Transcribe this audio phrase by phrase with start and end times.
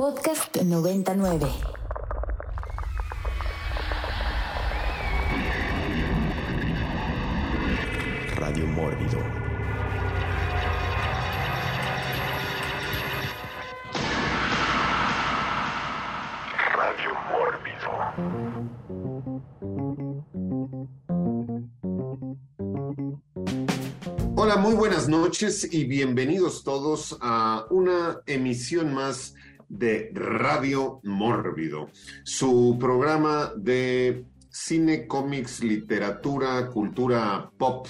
[0.00, 1.46] Podcast 99.
[8.34, 9.18] Radio Mórbido.
[16.78, 17.90] Radio Mórbido.
[24.36, 29.34] Hola, muy buenas noches y bienvenidos todos a una emisión más
[29.70, 31.88] de Radio Mórbido,
[32.24, 37.86] su programa de cine, cómics, literatura, cultura pop,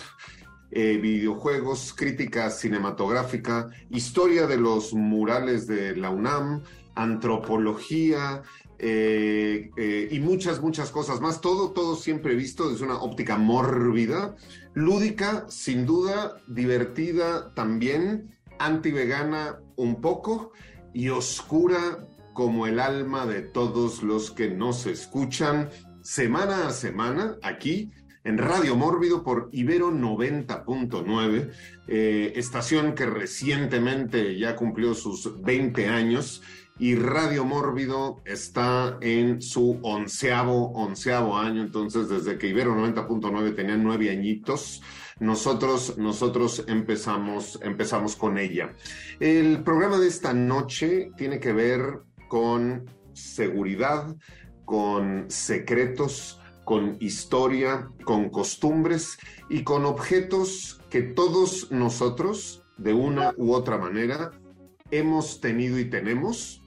[0.70, 6.62] eh, videojuegos, crítica cinematográfica, historia de los murales de la UNAM,
[6.94, 8.42] antropología
[8.78, 11.40] eh, eh, y muchas, muchas cosas más.
[11.40, 14.36] Todo, todo siempre visto desde una óptica mórbida,
[14.74, 20.52] lúdica, sin duda, divertida también, anti-vegana un poco
[20.92, 25.70] y oscura como el alma de todos los que nos escuchan
[26.02, 27.90] semana a semana aquí
[28.24, 31.50] en Radio Mórbido por Ibero 90.9,
[31.88, 36.42] eh, estación que recientemente ya cumplió sus 20 años
[36.78, 43.76] y Radio Mórbido está en su onceavo, onceavo año, entonces desde que Ibero 90.9 tenía
[43.76, 44.82] nueve añitos,
[45.20, 48.74] nosotros, nosotros empezamos, empezamos con ella.
[49.20, 54.16] El programa de esta noche tiene que ver con seguridad,
[54.64, 59.18] con secretos, con historia, con costumbres
[59.48, 64.30] y con objetos que todos nosotros, de una u otra manera,
[64.90, 66.62] hemos tenido y tenemos,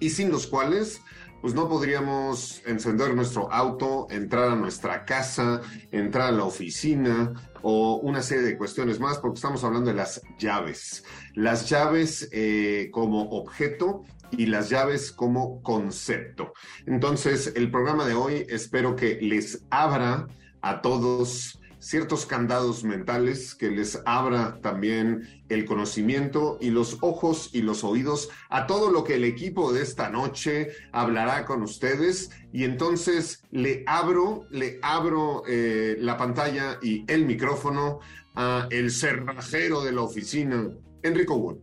[0.00, 1.00] y sin los cuales
[1.40, 7.96] pues no podríamos encender nuestro auto, entrar a nuestra casa, entrar a la oficina o
[7.96, 11.04] una serie de cuestiones más, porque estamos hablando de las llaves.
[11.34, 16.52] Las llaves eh, como objeto y las llaves como concepto.
[16.86, 20.26] Entonces, el programa de hoy espero que les abra
[20.62, 27.62] a todos ciertos candados mentales que les abra también el conocimiento y los ojos y
[27.62, 32.30] los oídos a todo lo que el equipo de esta noche hablará con ustedes.
[32.52, 38.00] Y entonces le abro, le abro eh, la pantalla y el micrófono
[38.34, 40.68] a el cerrajero de la oficina,
[41.04, 41.58] Enrico Wood.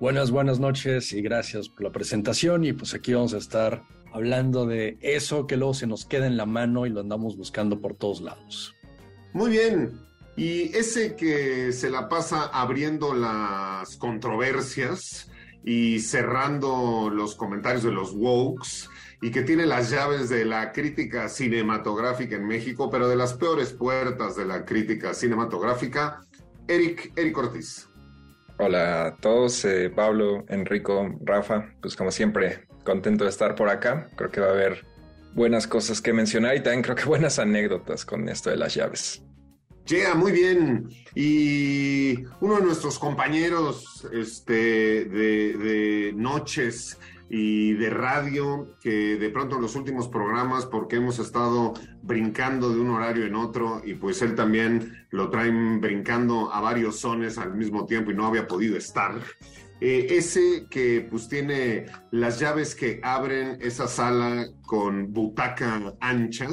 [0.00, 2.64] Buenas, buenas noches y gracias por la presentación.
[2.64, 6.36] Y pues aquí vamos a estar hablando de eso que luego se nos queda en
[6.36, 8.74] la mano y lo andamos buscando por todos lados.
[9.32, 9.98] Muy bien.
[10.36, 15.30] Y ese que se la pasa abriendo las controversias
[15.64, 18.88] y cerrando los comentarios de los wokes
[19.20, 23.72] y que tiene las llaves de la crítica cinematográfica en México, pero de las peores
[23.72, 26.22] puertas de la crítica cinematográfica,
[26.66, 27.86] Eric, Eric Ortiz.
[28.58, 34.08] Hola a todos, eh, Pablo, Enrico, Rafa, pues como siempre, contento de estar por acá.
[34.16, 34.86] Creo que va a haber
[35.34, 39.22] buenas cosas que mencionar y también creo que buenas anécdotas con esto de las llaves.
[39.86, 40.88] Yeah, muy bien.
[41.14, 46.98] Y uno de nuestros compañeros este, de, de, noches
[47.28, 52.80] y de radio, que de pronto en los últimos programas, porque hemos estado brincando de
[52.80, 57.54] un horario en otro, y pues él también lo traen brincando a varios sones al
[57.54, 59.14] mismo tiempo y no había podido estar.
[59.80, 66.48] Eh, ese que pues tiene las llaves que abren esa sala con butaca ancha,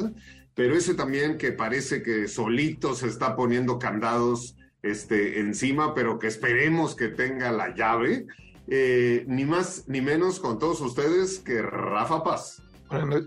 [0.54, 6.26] pero ese también que parece que solito se está poniendo candados este, encima, pero que
[6.26, 8.26] esperemos que tenga la llave.
[8.70, 12.62] Eh, ni más ni menos con todos ustedes que Rafa Paz.
[12.88, 13.24] Buenas,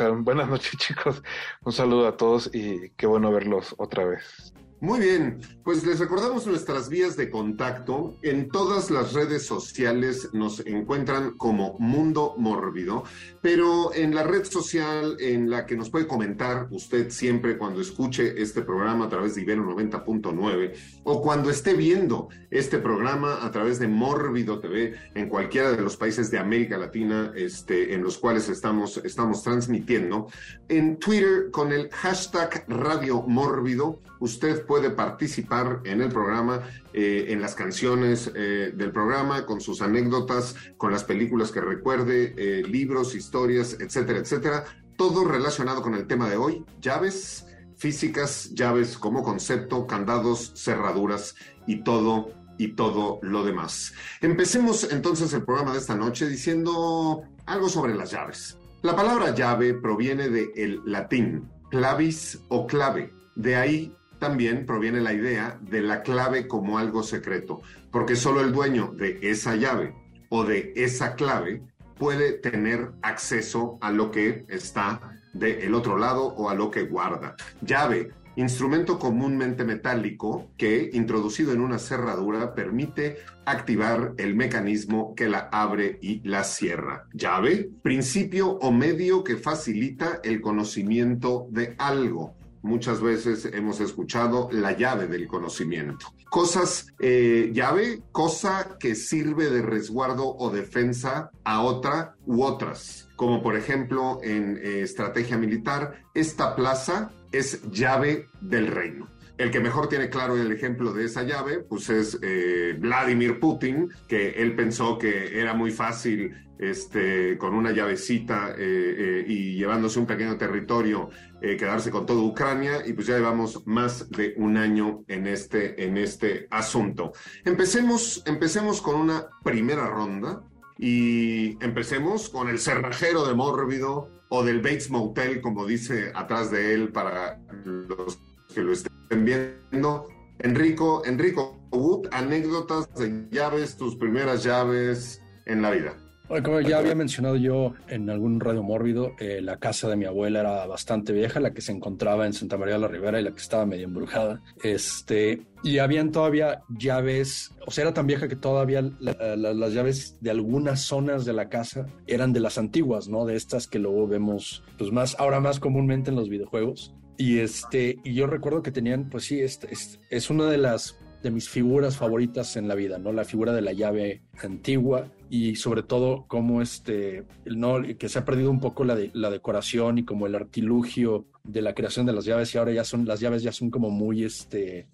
[0.00, 1.22] no buenas noches chicos,
[1.64, 4.54] un saludo a todos y qué bueno verlos otra vez.
[4.82, 8.16] Muy bien, pues les recordamos nuestras vías de contacto.
[8.22, 13.04] En todas las redes sociales nos encuentran como Mundo Mórbido,
[13.42, 18.40] pero en la red social en la que nos puede comentar usted siempre cuando escuche
[18.40, 20.72] este programa a través de Ibero 90.9
[21.04, 25.98] o cuando esté viendo este programa a través de Mórbido TV en cualquiera de los
[25.98, 30.28] países de América Latina este, en los cuales estamos, estamos transmitiendo.
[30.70, 36.60] En Twitter con el hashtag Radio Mórbido, usted puede participar en el programa,
[36.92, 42.34] eh, en las canciones eh, del programa, con sus anécdotas, con las películas que recuerde,
[42.36, 44.64] eh, libros, historias, etcétera, etcétera.
[44.96, 47.46] Todo relacionado con el tema de hoy, llaves
[47.78, 51.34] físicas, llaves como concepto, candados, cerraduras
[51.66, 53.92] y todo y todo lo demás.
[54.20, 58.56] Empecemos entonces el programa de esta noche diciendo algo sobre las llaves.
[58.82, 63.12] La palabra llave proviene del latín clavis o clave.
[63.34, 68.52] De ahí también proviene la idea de la clave como algo secreto, porque solo el
[68.52, 69.94] dueño de esa llave
[70.28, 71.62] o de esa clave
[71.98, 77.34] puede tener acceso a lo que está del otro lado o a lo que guarda.
[77.60, 85.48] Llave, instrumento comúnmente metálico que, introducido en una cerradura, permite activar el mecanismo que la
[85.52, 87.06] abre y la cierra.
[87.12, 92.34] Llave, principio o medio que facilita el conocimiento de algo.
[92.62, 96.06] Muchas veces hemos escuchado la llave del conocimiento.
[96.28, 103.08] Cosas, eh, llave, cosa que sirve de resguardo o defensa a otra u otras.
[103.16, 109.08] Como por ejemplo en eh, estrategia militar, esta plaza es llave del reino.
[109.40, 113.88] El que mejor tiene claro el ejemplo de esa llave, pues es eh, Vladimir Putin,
[114.06, 119.98] que él pensó que era muy fácil este, con una llavecita eh, eh, y llevándose
[119.98, 121.08] un pequeño territorio,
[121.40, 125.96] quedarse con toda Ucrania, y pues ya llevamos más de un año en este, en
[125.96, 127.14] este asunto.
[127.46, 130.42] Empecemos, empecemos con una primera ronda
[130.76, 136.74] y empecemos con el cerrajero de Mórbido o del Bates Motel, como dice atrás de
[136.74, 138.18] él para los
[138.54, 140.08] que lo estén viendo.
[140.38, 145.94] Enrico, Enrico Wood, anécdotas de llaves, tus primeras llaves en la vida.
[146.42, 150.40] como ya había mencionado yo en algún radio mórbido, eh, la casa de mi abuela
[150.40, 153.32] era bastante vieja, la que se encontraba en Santa María de la Ribera y la
[153.32, 154.40] que estaba medio embrujada.
[154.62, 160.30] Este, y habían todavía llaves, o sea, era tan vieja que todavía las llaves de
[160.30, 163.26] algunas zonas de la casa eran de las antiguas, ¿no?
[163.26, 166.94] De estas que luego vemos, pues más, ahora más comúnmente en los videojuegos.
[167.20, 169.68] Y este, y yo recuerdo que tenían, pues sí, este,
[170.08, 173.12] es una de las de mis figuras favoritas en la vida, ¿no?
[173.12, 178.24] La figura de la llave antigua y sobre todo cómo este, no, que se ha
[178.24, 182.24] perdido un poco la, la decoración y como el artilugio de la creación de las
[182.24, 184.88] llaves y ahora ya son, las llaves ya son como muy, este,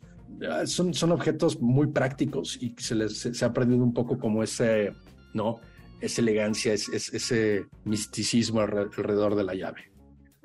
[0.65, 4.93] son, son objetos muy prácticos y se les se, ha perdido un poco como ese,
[5.33, 5.61] ¿no?
[6.01, 9.96] Esa elegancia, es, ese misticismo alrededor de la llave.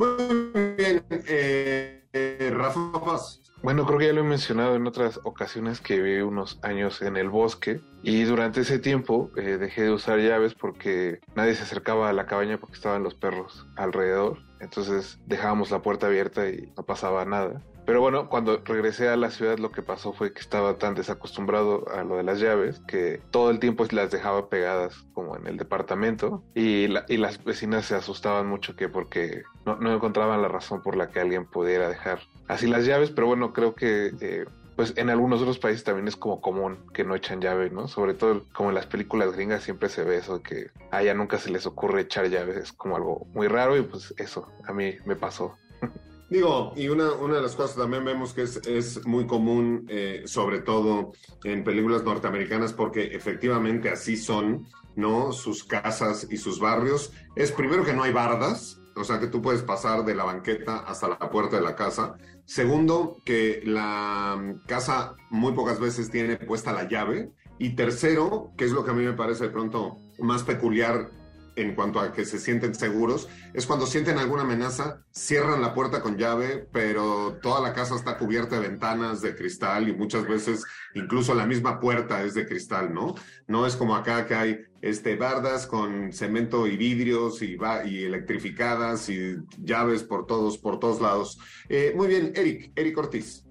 [0.01, 3.39] Muy bien, eh, Rafa Paz.
[3.61, 7.17] Bueno, creo que ya lo he mencionado en otras ocasiones que viví unos años en
[7.17, 12.09] el bosque y durante ese tiempo eh, dejé de usar llaves porque nadie se acercaba
[12.09, 14.39] a la cabaña porque estaban los perros alrededor.
[14.59, 17.61] Entonces dejábamos la puerta abierta y no pasaba nada.
[17.85, 21.85] Pero bueno, cuando regresé a la ciudad lo que pasó fue que estaba tan desacostumbrado
[21.89, 25.57] a lo de las llaves que todo el tiempo las dejaba pegadas como en el
[25.57, 30.95] departamento y, las vecinas se asustaban mucho que porque no, no, encontraban la razón por
[30.95, 34.11] la que alguien pudiera dejar así las llaves, pero bueno, creo que...
[34.21, 34.45] Eh,
[34.75, 37.87] pues en algunos otros países también es como común que no echan llave, ¿no?
[37.87, 41.37] Sobre todo como en las películas gringas siempre se ve eso que a ella nunca
[41.37, 44.95] se les ocurre echar llaves, es como algo muy raro y pues eso a mí
[45.05, 45.55] me pasó.
[46.31, 50.59] Digo, y una, de las cosas también vemos que es, es muy común, eh, sobre
[50.59, 51.11] todo
[51.43, 55.33] en películas norteamericanas, porque efectivamente así son, ¿no?
[55.33, 57.11] Sus casas y sus barrios.
[57.35, 60.77] Es primero que no hay bardas, o sea que tú puedes pasar de la banqueta
[60.77, 62.15] hasta la puerta de la casa.
[62.45, 67.29] Segundo, que la casa muy pocas veces tiene puesta la llave.
[67.59, 71.11] Y tercero, que es lo que a mí me parece de pronto más peculiar
[71.55, 76.01] en cuanto a que se sienten seguros, es cuando sienten alguna amenaza, cierran la puerta
[76.01, 80.63] con llave, pero toda la casa está cubierta de ventanas de cristal y muchas veces
[80.95, 83.15] incluso la misma puerta es de cristal, ¿no?
[83.47, 89.09] No es como acá que hay este, bardas con cemento y vidrios y, y electrificadas
[89.09, 91.39] y llaves por todos, por todos lados.
[91.69, 93.45] Eh, muy bien, Eric, Eric Ortiz.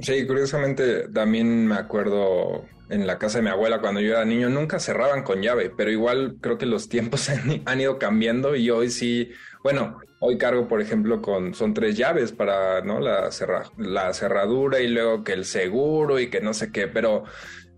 [0.00, 4.48] Sí, curiosamente también me acuerdo en la casa de mi abuela cuando yo era niño,
[4.48, 8.90] nunca cerraban con llave, pero igual creo que los tiempos han, ido cambiando y hoy
[8.90, 9.32] sí,
[9.62, 13.00] bueno, hoy cargo, por ejemplo, con, son tres llaves para, ¿no?
[13.00, 13.30] La,
[13.78, 17.24] la cerradura y luego que el seguro y que no sé qué, pero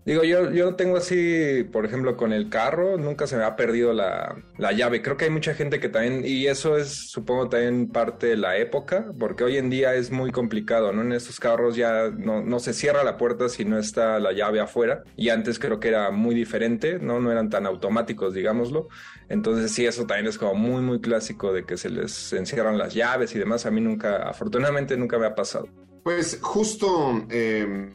[0.05, 3.93] Digo, yo, yo tengo así, por ejemplo, con el carro, nunca se me ha perdido
[3.93, 5.01] la, la, llave.
[5.01, 8.57] Creo que hay mucha gente que también, y eso es, supongo, también parte de la
[8.57, 11.03] época, porque hoy en día es muy complicado, ¿no?
[11.03, 14.59] En estos carros ya no, no se cierra la puerta si no está la llave
[14.59, 17.21] afuera, y antes creo que era muy diferente, ¿no?
[17.21, 18.89] No eran tan automáticos, digámoslo.
[19.29, 22.93] Entonces, sí, eso también es como muy, muy clásico de que se les encierran las
[22.93, 23.65] llaves y demás.
[23.65, 25.69] A mí nunca, afortunadamente, nunca me ha pasado.
[26.03, 27.25] Pues justo.
[27.29, 27.89] Eh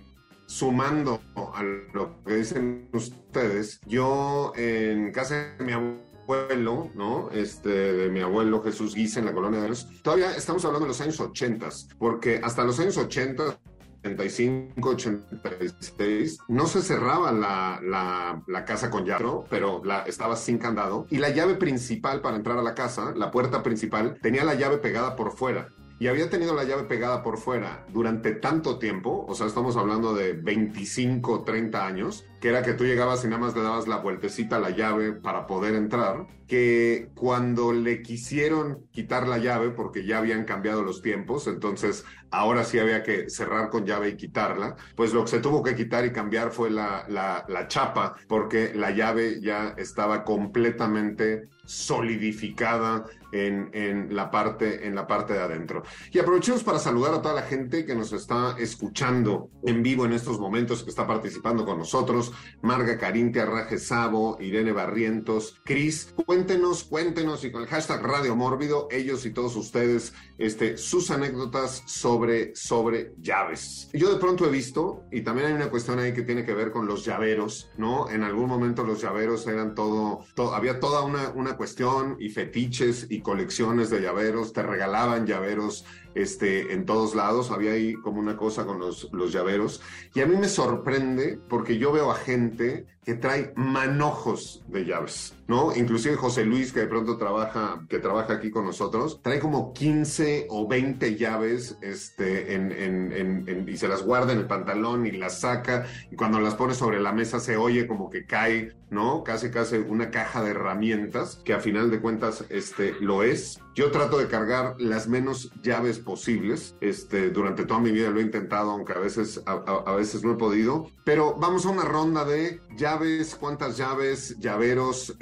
[0.48, 1.20] sumando
[1.54, 1.62] a
[1.92, 7.30] lo que dicen ustedes, yo en casa de mi abuelo, ¿no?
[7.30, 10.88] Este, de mi abuelo Jesús Guisa en la colonia de los, todavía estamos hablando de
[10.88, 13.58] los años 80, porque hasta los años 80
[14.04, 21.06] 85, 86, no se cerraba la, casa con llave, pero la, estaba sin candado.
[21.10, 24.78] Y la llave principal para entrar a la casa, la puerta principal, tenía la llave
[24.78, 25.68] pegada por fuera.
[25.98, 30.14] Y había tenido la llave pegada por fuera durante tanto tiempo, o sea, estamos hablando
[30.14, 33.96] de 25, 30 años, que era que tú llegabas y nada más le dabas la
[33.96, 40.06] vueltecita a la llave para poder entrar, que cuando le quisieron quitar la llave, porque
[40.06, 44.76] ya habían cambiado los tiempos, entonces ahora sí había que cerrar con llave y quitarla,
[44.96, 48.72] pues lo que se tuvo que quitar y cambiar fue la, la, la chapa, porque
[48.74, 55.82] la llave ya estaba completamente solidificada en, en, la parte, en la parte de adentro.
[56.10, 60.14] Y aprovechemos para saludar a toda la gente que nos está escuchando en vivo en
[60.14, 62.27] estos momentos, que está participando con nosotros.
[62.62, 68.88] Marga Carintia, Raje Sabo, Irene Barrientos, Cris, cuéntenos, cuéntenos y con el hashtag Radio Mórbido,
[68.90, 73.88] ellos y todos ustedes, este, sus anécdotas sobre, sobre llaves.
[73.92, 76.70] Yo de pronto he visto, y también hay una cuestión ahí que tiene que ver
[76.70, 78.10] con los llaveros, ¿no?
[78.10, 83.06] En algún momento los llaveros eran todo, todo había toda una, una cuestión y fetiches
[83.10, 88.36] y colecciones de llaveros, te regalaban llaveros este, en todos lados, había ahí como una
[88.36, 89.80] cosa con los, los llaveros.
[90.14, 95.34] Y a mí me sorprende porque yo veo a gente que trae manojos de llaves,
[95.48, 95.74] ¿no?
[95.74, 100.46] Inclusive José Luis, que de pronto trabaja, que trabaja aquí con nosotros, trae como 15
[100.50, 106.16] o 20 llaves este, y se las guarda en el pantalón y las saca, y
[106.16, 109.24] cuando las pone sobre la mesa se oye como que cae, ¿no?
[109.24, 113.60] Casi, casi una caja de herramientas, que a final de cuentas este, lo es.
[113.74, 116.74] Yo trato de cargar las menos llaves posibles.
[116.80, 120.36] Este, durante toda mi vida lo he intentado, aunque a veces, a, veces no he
[120.36, 120.90] podido.
[121.04, 125.16] Pero vamos a una ronda de llaves, cuántas llaves, llaveros.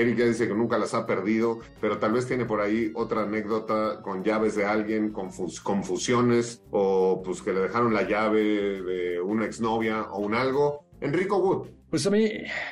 [0.00, 3.22] Eric ya dice que nunca las ha perdido, pero tal vez tiene por ahí otra
[3.22, 8.42] anécdota con llaves de alguien, confus, confusiones, o pues que le dejaron la llave
[8.82, 10.86] de una exnovia o un algo.
[11.00, 11.68] Enrico Wood.
[11.92, 12.30] Pues a mí,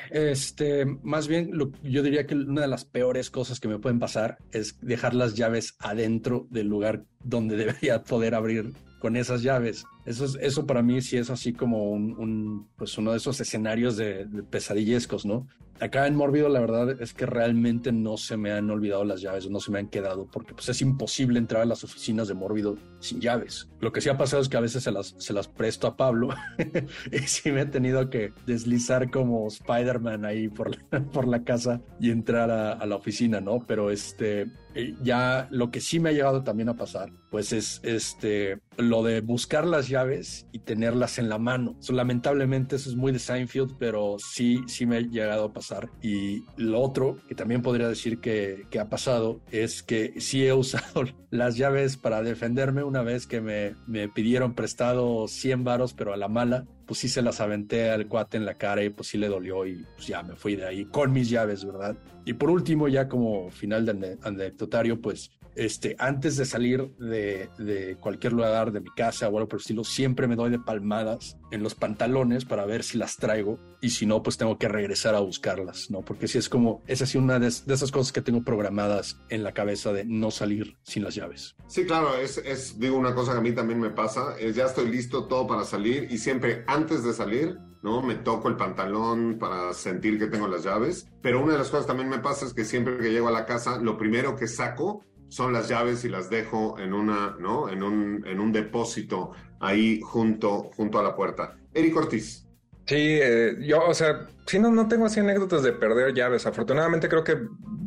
[0.09, 3.99] este, más bien, lo, yo diría que una de las peores cosas que me pueden
[3.99, 9.85] pasar es dejar las llaves adentro del lugar donde debería poder abrir con esas llaves.
[10.05, 13.95] Eso, es, eso para mí sí es así como un pues uno de esos escenarios
[13.95, 15.47] de, de, pesadillescos, ¿no?
[15.81, 19.49] Acá en Mórbido la verdad es que realmente no se me han olvidado las llaves,
[19.49, 22.77] no se me han quedado, porque pues es imposible entrar a las oficinas de Mórbido
[22.99, 23.67] sin llaves.
[23.79, 25.97] Lo que sí ha pasado es que a veces se las, se las presto a
[25.97, 26.29] Pablo
[27.11, 31.81] y sí me he tenido que deslizar como Spider-Man ahí por la, por la casa
[31.99, 33.65] y entrar a, a la oficina, ¿no?
[33.65, 34.51] Pero este,
[35.01, 39.21] ya lo que sí me ha llegado también a pasar, pues es este lo de
[39.21, 41.75] buscar las llaves y tenerlas en la mano.
[41.79, 45.89] So, lamentablemente eso es muy de Seinfeld, pero sí, sí me ha llegado a pasar.
[46.01, 50.53] Y lo otro que también podría decir que, que ha pasado es que sí he
[50.61, 56.13] usado las llaves para defenderme una vez que me, me pidieron prestado 100 varos, pero
[56.13, 59.07] a la mala pues sí se las aventé al cuate en la cara y pues
[59.07, 61.95] sí le dolió y pues ya me fui de ahí con mis llaves, ¿verdad?
[62.25, 68.33] Y por último, ya como final de anecdotario, pues este, antes de salir de, cualquier
[68.33, 71.63] lugar de mi casa o algo por el estilo, siempre me doy de palmadas en
[71.63, 75.19] los pantalones para ver si las traigo y si no, pues tengo que regresar a
[75.19, 76.01] buscarlas, ¿no?
[76.01, 79.53] Porque si es como, es así una de, esas cosas que tengo programadas en la
[79.53, 81.55] cabeza de no salir sin las llaves.
[81.67, 84.65] Sí, claro, es, es digo, una cosa que a mí también me pasa, es ya
[84.65, 88.01] estoy listo todo para salir y siempre antes de salir, ¿no?
[88.01, 91.87] Me toco el pantalón para sentir que tengo las llaves, pero una de las cosas
[91.87, 95.03] también me pasa es que siempre que llego a la casa, lo primero que saco
[95.31, 97.69] son las llaves y las dejo en una, ¿no?
[97.69, 101.57] En un, en un depósito ahí junto, junto a la puerta.
[101.73, 102.45] Eric Ortiz.
[102.85, 106.45] Sí, eh, yo, o sea, sí, no, no tengo así anécdotas de perder llaves.
[106.45, 107.37] Afortunadamente creo que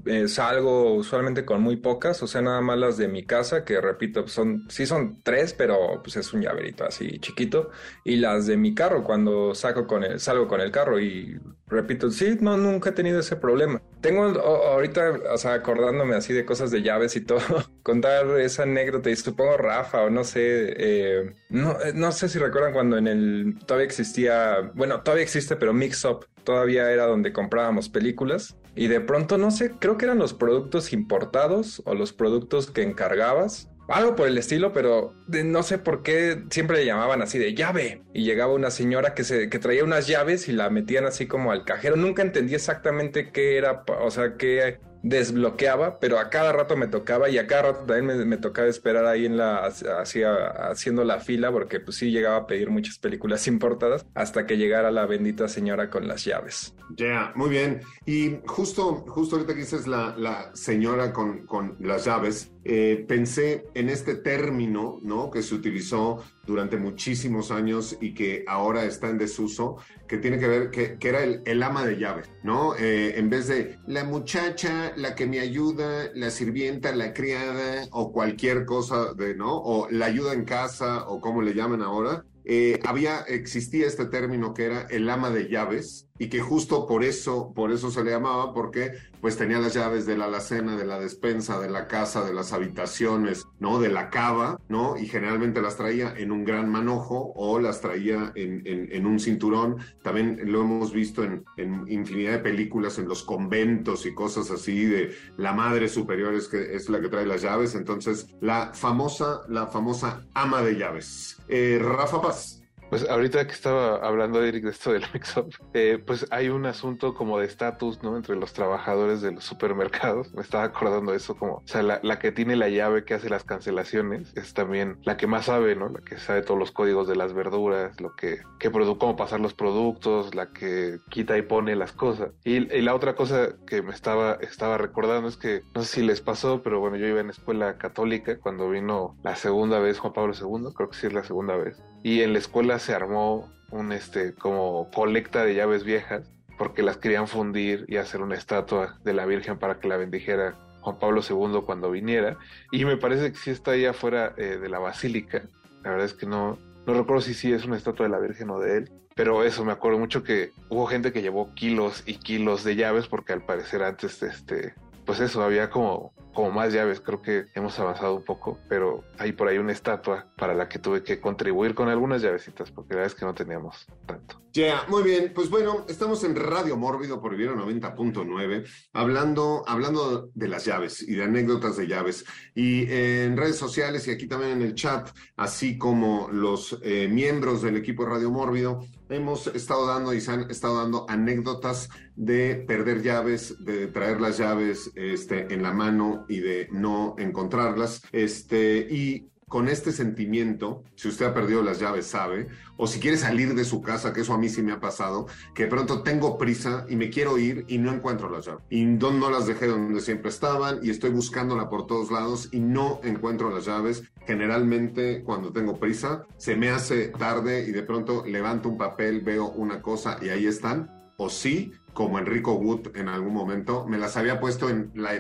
[0.07, 3.81] eh, salgo usualmente con muy pocas, o sea, nada más las de mi casa, que
[3.81, 7.71] repito, son, sí son tres, pero pues es un llaverito así chiquito.
[8.05, 12.11] Y las de mi carro, cuando saco con el, salgo con el carro y repito,
[12.11, 13.81] sí, no, nunca he tenido ese problema.
[14.01, 17.41] Tengo ahorita, o sea, acordándome así de cosas de llaves y todo,
[17.83, 22.73] contar esa anécdota y supongo Rafa o no sé, eh, no, no sé si recuerdan
[22.73, 27.89] cuando en el, todavía existía, bueno, todavía existe, pero Mix Up todavía era donde comprábamos
[27.89, 32.71] películas y de pronto no sé, creo que eran los productos importados o los productos
[32.71, 33.71] que encargabas.
[33.87, 38.03] Algo por el estilo, pero no sé por qué siempre le llamaban así de llave.
[38.15, 41.53] Y llegaba una señora que, se, que traía unas llaves y la metían así como
[41.53, 41.97] al cajero.
[41.97, 47.29] Nunca entendí exactamente qué era, o sea, qué desbloqueaba, pero a cada rato me tocaba
[47.29, 51.21] y a cada rato también me, me tocaba esperar ahí en la, hacia, haciendo la
[51.21, 55.47] fila, porque pues sí llegaba a pedir muchas películas importadas hasta que llegara la bendita
[55.47, 56.75] señora con las llaves.
[56.97, 57.83] Ya, muy bien.
[58.07, 63.91] Y justo, justo ahorita que dices la, señora con, con las llaves, eh, pensé en
[63.91, 65.31] este término, ¿no?
[65.31, 69.77] Que se utilizó durante muchísimos años y que ahora está en desuso,
[70.09, 72.75] que tiene que ver, que, que era el, el, ama de llaves, ¿no?
[72.77, 78.13] Eh, en vez de la muchacha, la que me ayuda, la sirvienta, la criada o
[78.13, 79.57] cualquier cosa de, ¿no?
[79.57, 84.53] O la ayuda en casa o como le llaman ahora, eh, había, existía este término
[84.53, 88.13] que era el ama de llaves y que justo por eso, por eso se le
[88.13, 92.25] llamaba, porque pues tenía las llaves de la alacena, de la despensa, de la casa,
[92.25, 93.81] de las habitaciones, ¿no?
[93.81, 94.97] De la cava, ¿no?
[94.97, 99.79] Y generalmente las traía en un gran manojo o las traía en, un cinturón.
[100.05, 104.85] También lo hemos visto en, en, infinidad de películas, en los conventos y cosas así,
[104.85, 107.75] de la madre superior es, que, es la que trae las llaves.
[107.75, 111.39] Entonces, la famosa, la famosa ama de llaves.
[111.49, 112.64] Eh, Rafa Paz.
[112.95, 117.13] Pues ahorita que estaba hablando Eric de esto del mix-up, eh, pues hay un asunto
[117.13, 118.17] como de estatus, ¿no?
[118.17, 120.33] Entre los trabajadores de los supermercados.
[120.33, 123.43] Me estaba acordando eso como, o sea, la, que tiene la llave que hace las
[123.43, 125.89] cancelaciones es también la que más sabe, ¿no?
[125.89, 129.55] La que sabe todos los códigos de las verduras, lo que, que cómo pasar los
[129.55, 132.31] productos, la que quita y pone las cosas.
[132.45, 136.03] Y, y, la otra cosa que me estaba, estaba recordando es que, no sé si
[136.05, 140.13] les pasó, pero bueno, yo iba en escuela católica cuando vino la segunda vez Juan
[140.13, 141.77] Pablo II, creo que sí es la segunda vez.
[142.05, 146.99] Y en la escuela se armó un este como colecta de llaves viejas porque las
[146.99, 151.23] querían fundir y hacer una estatua de la Virgen para que la bendijera Juan Pablo
[151.27, 152.37] II cuando viniera.
[152.71, 155.45] Y me parece que sí está ahí afuera eh, de la basílica.
[155.83, 158.51] La verdad es que no, no recuerdo si sí es una estatua de la Virgen
[158.51, 158.93] o de él.
[159.15, 163.09] Pero eso, me acuerdo mucho que hubo gente que llevó kilos y kilos de llaves
[163.09, 164.75] porque al parecer antes, este,
[165.07, 169.33] pues eso, había como como más llaves, creo que hemos avanzado un poco, pero hay
[169.33, 173.01] por ahí una estatua para la que tuve que contribuir con algunas llavecitas, porque la
[173.01, 174.41] verdad es que no teníamos tanto.
[174.53, 180.31] Ya, yeah, muy bien, pues bueno, estamos en Radio Mórbido por Vivir 90.9, hablando, hablando
[180.35, 182.25] de las llaves y de anécdotas de llaves,
[182.55, 187.09] y eh, en redes sociales y aquí también en el chat, así como los eh,
[187.09, 188.81] miembros del equipo Radio Mórbido,
[189.15, 194.39] hemos estado dando y se han estado dando anécdotas de perder llaves, de traer las
[194.39, 198.03] llaves este, en la mano y de no encontrarlas.
[198.13, 203.17] Este, y con este sentimiento, si usted ha perdido las llaves, sabe, o si quiere
[203.17, 206.03] salir de su casa, que eso a mí sí me ha pasado, que de pronto
[206.03, 208.65] tengo prisa y me quiero ir y no encuentro las llaves.
[208.71, 212.61] Y no, no las dejé donde siempre estaban y estoy buscándola por todos lados y
[212.61, 214.03] no encuentro las llaves.
[214.27, 219.51] Generalmente cuando tengo prisa, se me hace tarde y de pronto levanto un papel, veo
[219.51, 220.91] una cosa y ahí están.
[221.17, 225.15] O sí, como Enrico Wood en algún momento, me las había puesto en la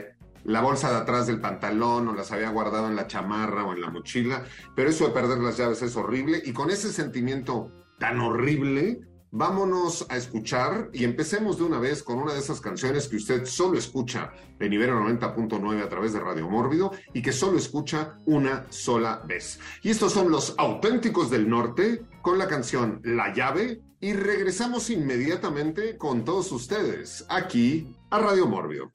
[0.45, 3.81] la bolsa de atrás del pantalón o las había guardado en la chamarra o en
[3.81, 8.21] la mochila, pero eso de perder las llaves es horrible y con ese sentimiento tan
[8.21, 13.17] horrible, vámonos a escuchar y empecemos de una vez con una de esas canciones que
[13.17, 18.19] usted solo escucha en Ibero 90.9 a través de Radio Mórbido y que solo escucha
[18.27, 19.59] una sola vez.
[19.83, 25.97] Y estos son los auténticos del norte con la canción La llave y regresamos inmediatamente
[25.97, 28.91] con todos ustedes aquí a Radio Mórbido.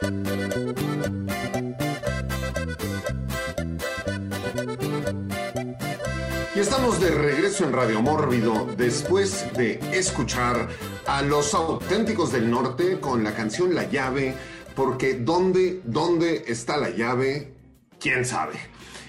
[0.00, 0.06] Y
[6.60, 10.68] estamos de regreso en Radio Mórbido después de escuchar
[11.06, 14.34] a los auténticos del norte con la canción La llave,
[14.76, 17.54] porque ¿dónde, dónde está la llave?
[17.98, 18.54] ¿Quién sabe?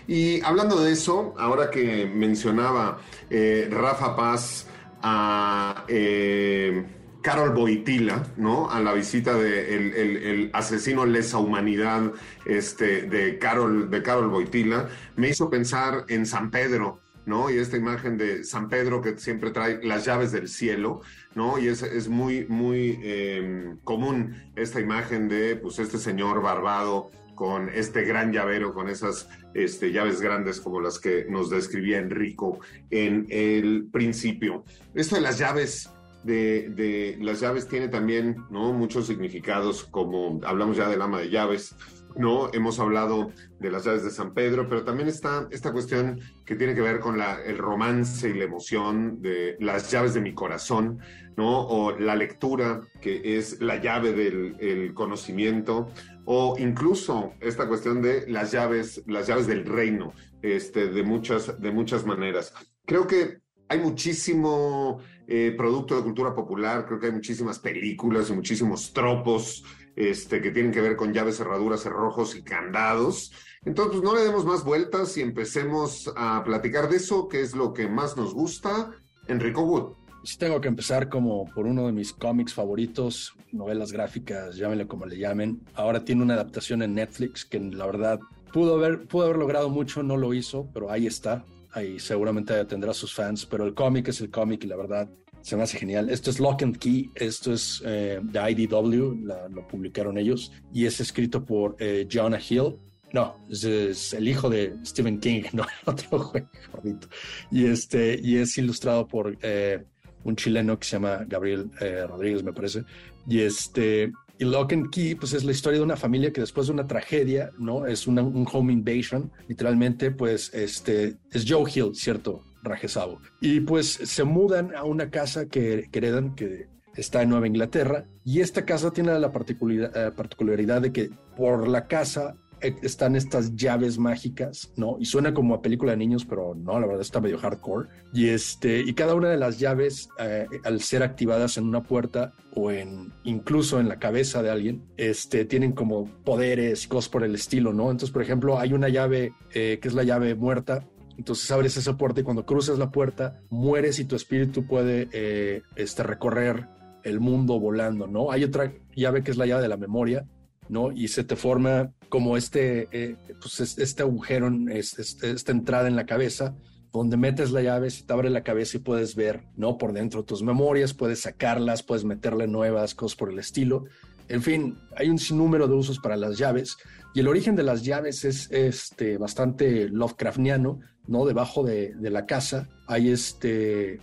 [0.08, 2.97] Y hablando de eso, ahora que mencionaba
[3.30, 4.65] eh, Rafa Paz
[5.04, 5.86] a...
[5.88, 8.69] Eh, Carol Boitila, ¿no?
[8.69, 12.13] A la visita de el, asesino lesa humanidad
[12.45, 17.49] este, de, Carol, de Carol Boitila, me hizo pensar en San Pedro, ¿no?
[17.49, 21.01] Y esta imagen de San Pedro que siempre trae las llaves del cielo,
[21.36, 21.60] ¿no?
[21.60, 27.69] Y es, es muy, muy eh, común esta imagen de, pues, este señor barbado con
[27.69, 33.27] este gran llavero, con esas este, llaves grandes como las que nos describía Enrico en
[33.29, 34.65] el principio.
[34.93, 35.89] Esto de las llaves
[36.23, 38.73] de, las llaves tiene también ¿no?
[38.73, 41.75] muchos significados, como hablamos ya del ama de llaves,
[42.15, 42.49] ¿no?
[42.53, 46.75] Hemos hablado de las llaves de San Pedro, pero también está esta cuestión que tiene
[46.75, 50.99] que ver con el romance y la emoción de las llaves de mi corazón,
[51.38, 51.62] ¿no?
[51.67, 55.88] O la lectura, que es la llave del el conocimiento,
[56.25, 61.71] o incluso esta cuestión de las llaves, las llaves del reino, este, de, muchas, de
[61.71, 62.53] muchas maneras.
[62.86, 64.99] Creo que hay muchísimo
[65.31, 69.63] eh, producto de cultura popular, creo que hay muchísimas películas y muchísimos tropos
[69.95, 73.31] este, que tienen que ver con llaves, cerraduras, cerrojos y candados.
[73.63, 77.55] Entonces, pues no le demos más vueltas y empecemos a platicar de eso, que es
[77.55, 78.89] lo que más nos gusta.
[79.27, 79.93] Enrico Wood.
[80.23, 85.05] Sí, tengo que empezar como por uno de mis cómics favoritos, novelas gráficas, llámenle como
[85.05, 85.61] le llamen.
[85.75, 88.19] Ahora tiene una adaptación en Netflix que la verdad
[88.51, 92.93] pudo haber, pudo haber logrado mucho, no lo hizo, pero ahí está ahí seguramente tendrá
[92.93, 95.10] sus fans, pero el cómic es el cómic y la verdad
[95.41, 96.10] se me hace genial.
[96.10, 100.99] Esto es Lock and Key, esto es eh, de IDW, lo publicaron ellos, y es
[100.99, 102.08] escrito por eh,
[102.49, 102.77] Hill.
[103.12, 106.32] No, es, el hijo de Stephen King, no otro
[106.71, 107.08] gordito.
[107.51, 109.84] Y, este, y es ilustrado por eh,
[110.23, 111.71] un chileno que se llama Gabriel
[112.08, 112.84] Rodríguez, me parece.
[113.27, 116.67] Y este, y Lock and Key, pues es la historia de una familia que después
[116.67, 117.86] de una tragedia, ¿no?
[117.86, 122.41] Es un home invasion, literalmente, pues este, es Joe Hill, ¿cierto?
[122.63, 123.19] Rajesabo.
[123.41, 128.06] Y pues se mudan a una casa que, que heredan, que está en Nueva Inglaterra,
[128.23, 133.56] y esta casa tiene la particularidad, eh, particularidad de que por la casa están estas
[133.56, 134.98] llaves mágicas, ¿no?
[135.00, 137.89] Y suena como a película de niños, pero no, la verdad está medio hardcore.
[138.13, 142.34] Y este, y cada una de las llaves, eh, al ser activadas en una puerta
[142.56, 147.24] o en incluso en la cabeza de alguien, este, tienen como poderes y cosas por
[147.24, 147.91] el estilo, ¿no?
[147.91, 150.86] Entonces, por ejemplo, hay una llave que es la llave muerta,
[151.19, 155.63] entonces abres esa puerta y cuando cruzas la puerta, mueres y tu espíritu puede eh,
[155.76, 156.69] este, recorrer
[157.04, 158.32] el mundo volando, ¿no?
[158.32, 160.26] Hay otra llave que es la llave de la memoria,
[160.69, 160.91] ¿no?
[160.91, 166.55] Y se te forma como este, eh, pues este agujero, esta entrada en la cabeza,
[166.91, 169.77] donde metes la llave, se te abre la cabeza y puedes ver, ¿no?
[169.77, 173.86] Por dentro tus memorias, puedes sacarlas, puedes meterle nuevas cosas por el estilo.
[174.27, 176.77] En fin, hay un sinnúmero de usos para las llaves
[177.13, 181.25] y el origen de las llaves es este, bastante Lovecraftiano, ¿no?
[181.25, 183.99] Debajo de, la casa hay, este,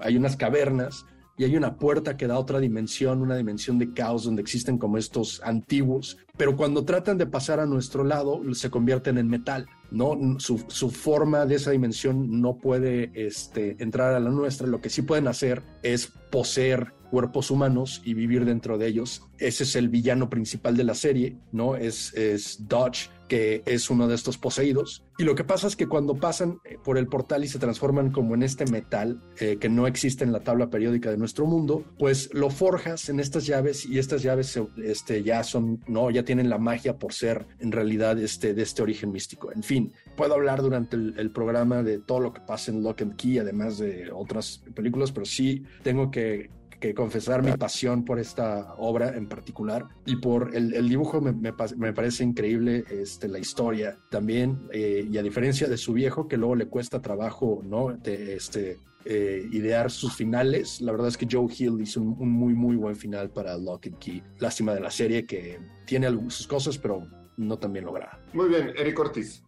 [0.00, 1.06] hay unas cavernas
[1.38, 4.98] y hay una puerta que da otra dimensión, una dimensión de caos donde existen como
[4.98, 10.18] estos antiguos, pero cuando tratan de pasar a nuestro lado se convierten en metal, ¿no?
[10.38, 10.58] Su,
[10.90, 15.28] forma de esa dimensión no puede este, entrar a la nuestra, lo que sí pueden
[15.28, 19.22] hacer es poseer cuerpos humanos y vivir dentro de ellos.
[19.38, 21.76] Ese es el villano principal de la serie, ¿no?
[21.76, 25.04] Es, es Dodge, que es uno de estos poseídos.
[25.18, 28.10] Y lo que pasa es que cuando pasan eh, por el portal y se transforman
[28.10, 31.84] como en este metal eh, que no existe en la tabla periódica de nuestro mundo,
[31.98, 36.48] pues lo forjas en estas llaves y estas llaves este, ya son, no, ya tienen
[36.48, 39.52] la magia por ser en realidad este, de este origen místico.
[39.52, 43.02] En fin, puedo hablar durante el, el programa de todo lo que pasa en Lock
[43.02, 48.18] and Key, además de otras películas, pero sí tengo que que confesar mi pasión por
[48.18, 53.98] esta obra en particular y por el, dibujo me, me, parece increíble este, la historia
[54.10, 58.34] también eh, y a diferencia de su viejo que luego le cuesta trabajo no de,
[58.34, 62.76] este eh, idear sus finales la verdad es que Joe Hill hizo un, muy muy
[62.76, 64.22] buen final para Lock and Key.
[64.38, 68.20] Lástima de la serie que tiene sus cosas pero no tan bien lograda.
[68.32, 69.42] Muy bien Eric Ortiz.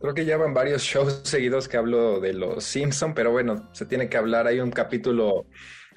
[0.00, 3.86] Creo que ya van varios shows seguidos que hablo de los Simpson, pero bueno, se
[3.86, 4.46] tiene que hablar.
[4.46, 5.46] Hay un capítulo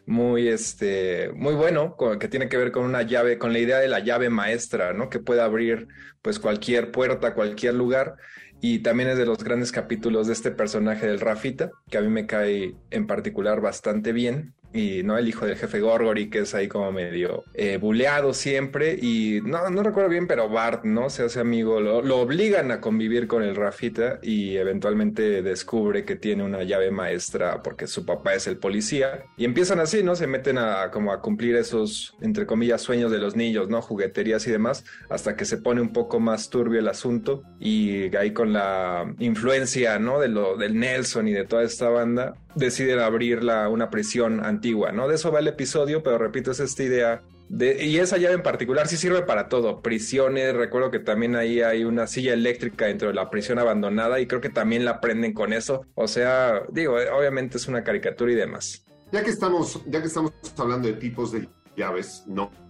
[0.10, 3.88] muy, este, muy bueno, que tiene que ver con una llave, con la idea de
[3.88, 5.08] la llave maestra, ¿no?
[5.08, 5.88] Que puede abrir
[6.24, 8.16] pues cualquier puerta, cualquier lugar.
[8.60, 12.10] Y también es de los grandes capítulos de este personaje del Rafita, que a mí
[12.10, 16.54] me cae en particular bastante bien y no el hijo del jefe Gorgory, que es
[16.54, 18.98] ahí como medio eh, buleado siempre.
[19.02, 21.10] Y no, no recuerdo bien, pero Bart, ¿no?
[21.10, 26.16] Se hace amigo, lo, lo, obligan a convivir con el Rafita y eventualmente descubre que
[26.16, 29.24] tiene una llave maestra porque su papá es el policía.
[29.38, 30.16] Y empiezan así, ¿no?
[30.16, 33.82] Se meten a como a cumplir esos, entre comillas, sueños de los niños, ¿no?
[33.82, 37.44] Jugueterías y demás, hasta que se pone un poco más turbio el asunto.
[37.60, 40.20] Y ahí con la influencia, ¿no?
[40.20, 44.92] De lo, del Nelson y de toda esta banda, deciden abrir la, una prisión antigua,
[44.92, 45.08] ¿no?
[45.08, 48.44] De eso va el episodio, pero repito, es esta idea de, y esa llave en
[48.44, 49.82] particular sí sirve para todo.
[49.82, 54.28] Prisiones, recuerdo que también ahí hay una silla eléctrica dentro de la prisión abandonada y
[54.28, 55.82] creo que también la prenden con eso.
[55.96, 58.86] O sea, digo, obviamente es una caricatura y demás.
[59.12, 62.24] Ya que estamos, ya que estamos hablando de tipos de llaves,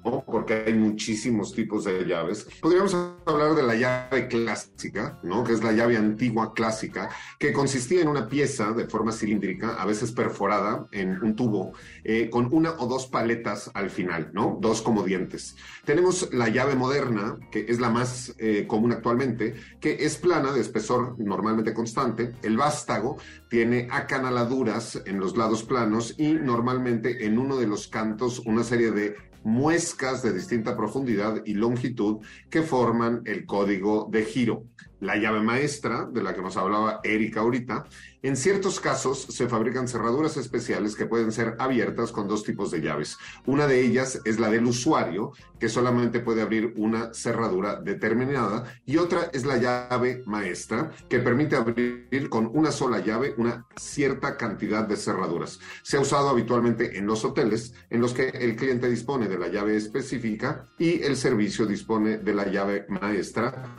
[0.03, 2.47] no, porque hay muchísimos tipos de llaves.
[2.61, 5.43] Podríamos hablar de la llave clásica, ¿no?
[5.43, 9.85] Que es la llave antigua clásica, que consistía en una pieza de forma cilíndrica, a
[9.85, 14.57] veces perforada en un tubo, eh, con una o dos paletas al final, ¿no?
[14.61, 15.55] Dos como dientes.
[15.85, 20.61] Tenemos la llave moderna, que es la más eh, común actualmente, que es plana, de
[20.61, 22.33] espesor normalmente constante.
[22.41, 23.17] El vástago
[23.49, 28.91] tiene acanaladuras en los lados planos y normalmente en uno de los cantos una serie
[28.91, 34.63] de muescas de distinta profundidad y longitud que forman el código de giro.
[34.99, 37.85] La llave maestra, de la que nos hablaba Erika ahorita,
[38.21, 42.81] en ciertos casos se fabrican cerraduras especiales que pueden ser abiertas con dos tipos de
[42.81, 43.17] llaves.
[43.45, 48.97] Una de ellas es la del usuario, que solamente puede abrir una cerradura determinada, y
[48.97, 54.85] otra es la llave maestra, que permite abrir con una sola llave una cierta cantidad
[54.85, 55.59] de cerraduras.
[55.83, 59.47] Se ha usado habitualmente en los hoteles, en los que el cliente dispone de la
[59.47, 63.75] llave específica y el servicio dispone de la llave maestra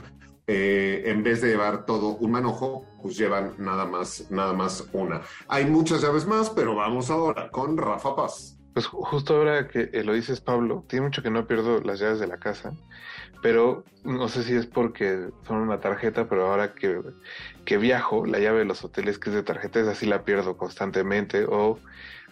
[0.53, 5.21] eh, en vez de llevar todo un manojo, pues llevan nada más, nada más una.
[5.47, 8.59] Hay muchas llaves más, pero vamos ahora con Rafa Paz.
[8.75, 12.27] Pues justo ahora que lo dices, Pablo, tiene mucho que no pierdo las llaves de
[12.27, 12.73] la casa,
[13.43, 17.01] pero no sé si es porque son una tarjeta, pero ahora que,
[17.65, 21.45] que viajo, la llave de los hoteles que es de tarjeta, así la pierdo constantemente,
[21.49, 21.79] o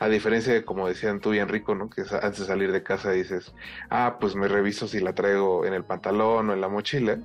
[0.00, 1.88] a diferencia de como decían tú y Enrico, ¿no?
[1.88, 3.54] Que antes de salir de casa dices,
[3.90, 7.20] ah, pues me reviso si la traigo en el pantalón o en la mochila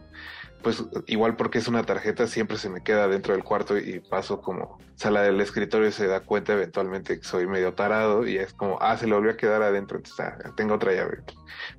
[0.63, 4.41] pues igual porque es una tarjeta siempre se me queda dentro del cuarto y paso
[4.41, 8.77] como sala del escritorio se da cuenta eventualmente que soy medio tarado y es como
[8.81, 11.21] ah se le volvió a quedar adentro entonces ah, tengo otra llave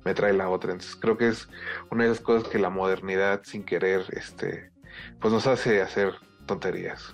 [0.05, 1.49] me trae la otra entonces creo que es
[1.91, 4.71] una de las cosas que la modernidad sin querer este
[5.19, 6.13] pues nos hace hacer
[6.45, 7.13] tonterías.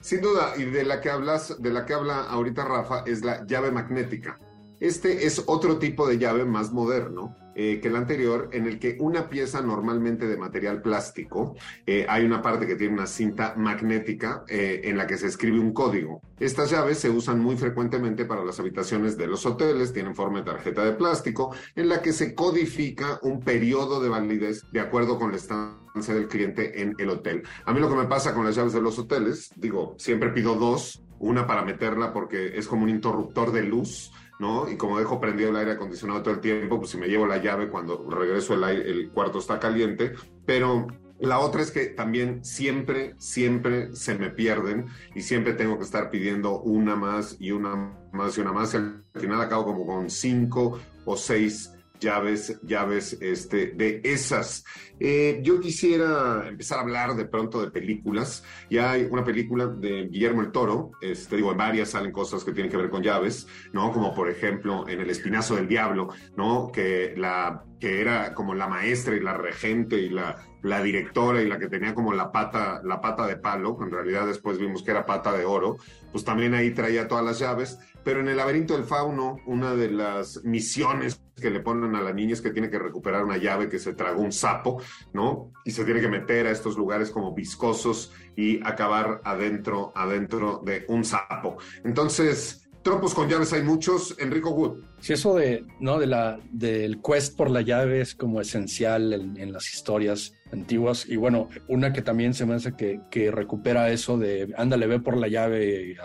[0.00, 3.46] Sin duda y de la que hablas de la que habla ahorita Rafa es la
[3.46, 4.38] llave magnética.
[4.80, 8.96] Este es otro tipo de llave más moderno eh, que el anterior, en el que
[9.00, 11.54] una pieza normalmente de material plástico,
[11.86, 15.58] eh, hay una parte que tiene una cinta magnética eh, en la que se escribe
[15.58, 16.20] un código.
[16.38, 20.46] Estas llaves se usan muy frecuentemente para las habitaciones de los hoteles, tienen forma de
[20.46, 25.30] tarjeta de plástico, en la que se codifica un periodo de validez de acuerdo con
[25.30, 27.42] la estancia del cliente en el hotel.
[27.64, 30.54] A mí lo que me pasa con las llaves de los hoteles, digo, siempre pido
[30.54, 34.68] dos, una para meterla porque es como un interruptor de luz ¿no?
[34.70, 37.38] Y como dejo prendido el aire acondicionado todo el tiempo, pues si me llevo la
[37.38, 40.12] llave cuando regreso el, aire, el cuarto está caliente,
[40.46, 40.86] pero
[41.22, 46.10] la otra es que también siempre, siempre se me pierden y siempre tengo que estar
[46.10, 48.74] pidiendo una más y una más y una más.
[48.74, 54.64] Y al final acabo como con cinco o seis llaves, llaves este, de esas.
[55.00, 58.44] Eh, yo quisiera empezar a hablar de pronto de películas.
[58.68, 62.52] Ya hay una película de Guillermo el Toro, este, digo, en varias salen cosas que
[62.52, 63.92] tienen que ver con llaves, ¿no?
[63.92, 66.70] Como por ejemplo en El Espinazo del Diablo, ¿no?
[66.72, 71.48] Que, la, que era como la maestra y la regente y la, la directora y
[71.48, 74.92] la que tenía como la pata, la pata de palo, en realidad después vimos que
[74.92, 75.76] era pata de oro,
[76.12, 79.90] pues también ahí traía todas las llaves pero en el laberinto del fauno, una de
[79.90, 83.68] las misiones que le ponen a la niña es que tiene que recuperar una llave
[83.68, 84.80] que se tragó un sapo,
[85.12, 85.52] ¿no?
[85.64, 90.84] Y se tiene que meter a estos lugares como viscosos y acabar adentro, adentro de
[90.88, 91.56] un sapo.
[91.84, 94.16] Entonces, tropos con llaves hay muchos.
[94.18, 94.80] Enrico Wood.
[95.00, 95.98] Sí, eso de, ¿no?
[95.98, 101.06] De la, del quest por la llave es como esencial en, las historias antiguas.
[101.08, 105.00] Y bueno, una que también se me hace que, que recupera eso de ándale, ve
[105.00, 105.96] por la llave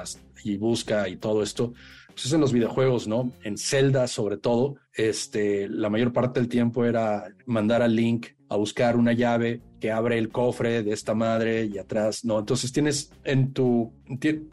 [0.44, 1.74] y busca y todo esto,
[2.08, 3.32] pues es en los videojuegos, ¿no?
[3.44, 8.56] En Zelda sobre todo, este, la mayor parte del tiempo era mandar al Link a
[8.56, 12.40] buscar una llave que abre el cofre de esta madre y atrás, ¿no?
[12.40, 13.94] Entonces tienes en tu,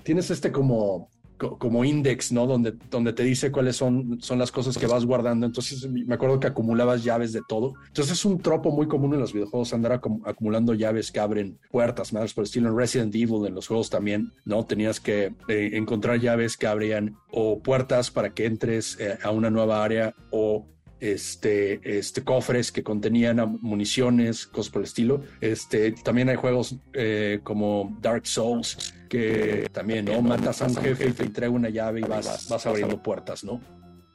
[0.02, 2.46] tienes este como como index, ¿no?
[2.46, 5.46] Donde, donde te dice cuáles son, son las cosas que vas guardando.
[5.46, 7.74] Entonces me acuerdo que acumulabas llaves de todo.
[7.88, 12.12] Entonces es un tropo muy común en los videojuegos andar acumulando llaves que abren puertas,
[12.12, 14.64] más por el estilo en Resident Evil, en los juegos también, ¿no?
[14.64, 19.50] Tenías que eh, encontrar llaves que abrían o puertas para que entres eh, a una
[19.50, 20.66] nueva área o
[21.00, 25.22] este, este, cofres que contenían municiones, cosas por el estilo.
[25.40, 30.22] Este, también hay juegos eh, como Dark Souls, que también, ¿no?
[30.22, 33.60] Matas a un jefe y te entrega una llave y vas, vas abriendo puertas, ¿no?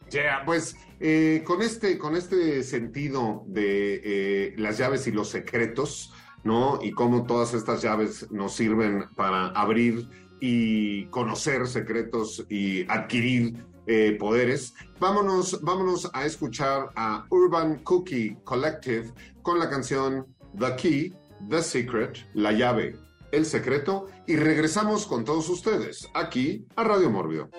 [0.09, 6.13] Ya, pues eh, con, este, con este sentido de eh, las llaves y los secretos,
[6.43, 6.79] ¿no?
[6.81, 10.07] Y cómo todas estas llaves nos sirven para abrir
[10.41, 14.75] y conocer secretos y adquirir eh, poderes.
[14.99, 20.27] Vámonos, vámonos a escuchar a Urban Cookie Collective con la canción
[20.59, 21.15] The Key,
[21.49, 22.95] The Secret, La llave,
[23.31, 27.49] el secreto y regresamos con todos ustedes aquí a Radio Mórbido.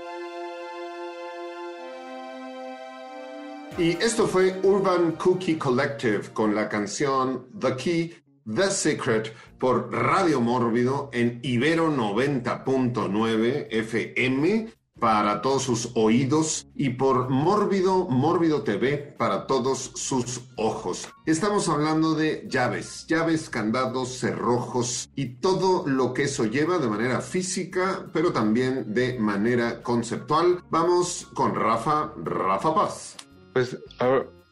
[3.76, 8.14] Y esto fue Urban Cookie Collective con la canción The Key,
[8.46, 17.30] The Secret por Radio Mórbido en Ibero 90.9 FM para todos sus oídos y por
[17.30, 21.08] Mórbido, Mórbido TV para todos sus ojos.
[21.26, 27.20] Estamos hablando de llaves, llaves, candados, cerrojos y todo lo que eso lleva de manera
[27.20, 30.62] física, pero también de manera conceptual.
[30.70, 33.16] Vamos con Rafa, Rafa Paz.
[33.52, 33.76] Pues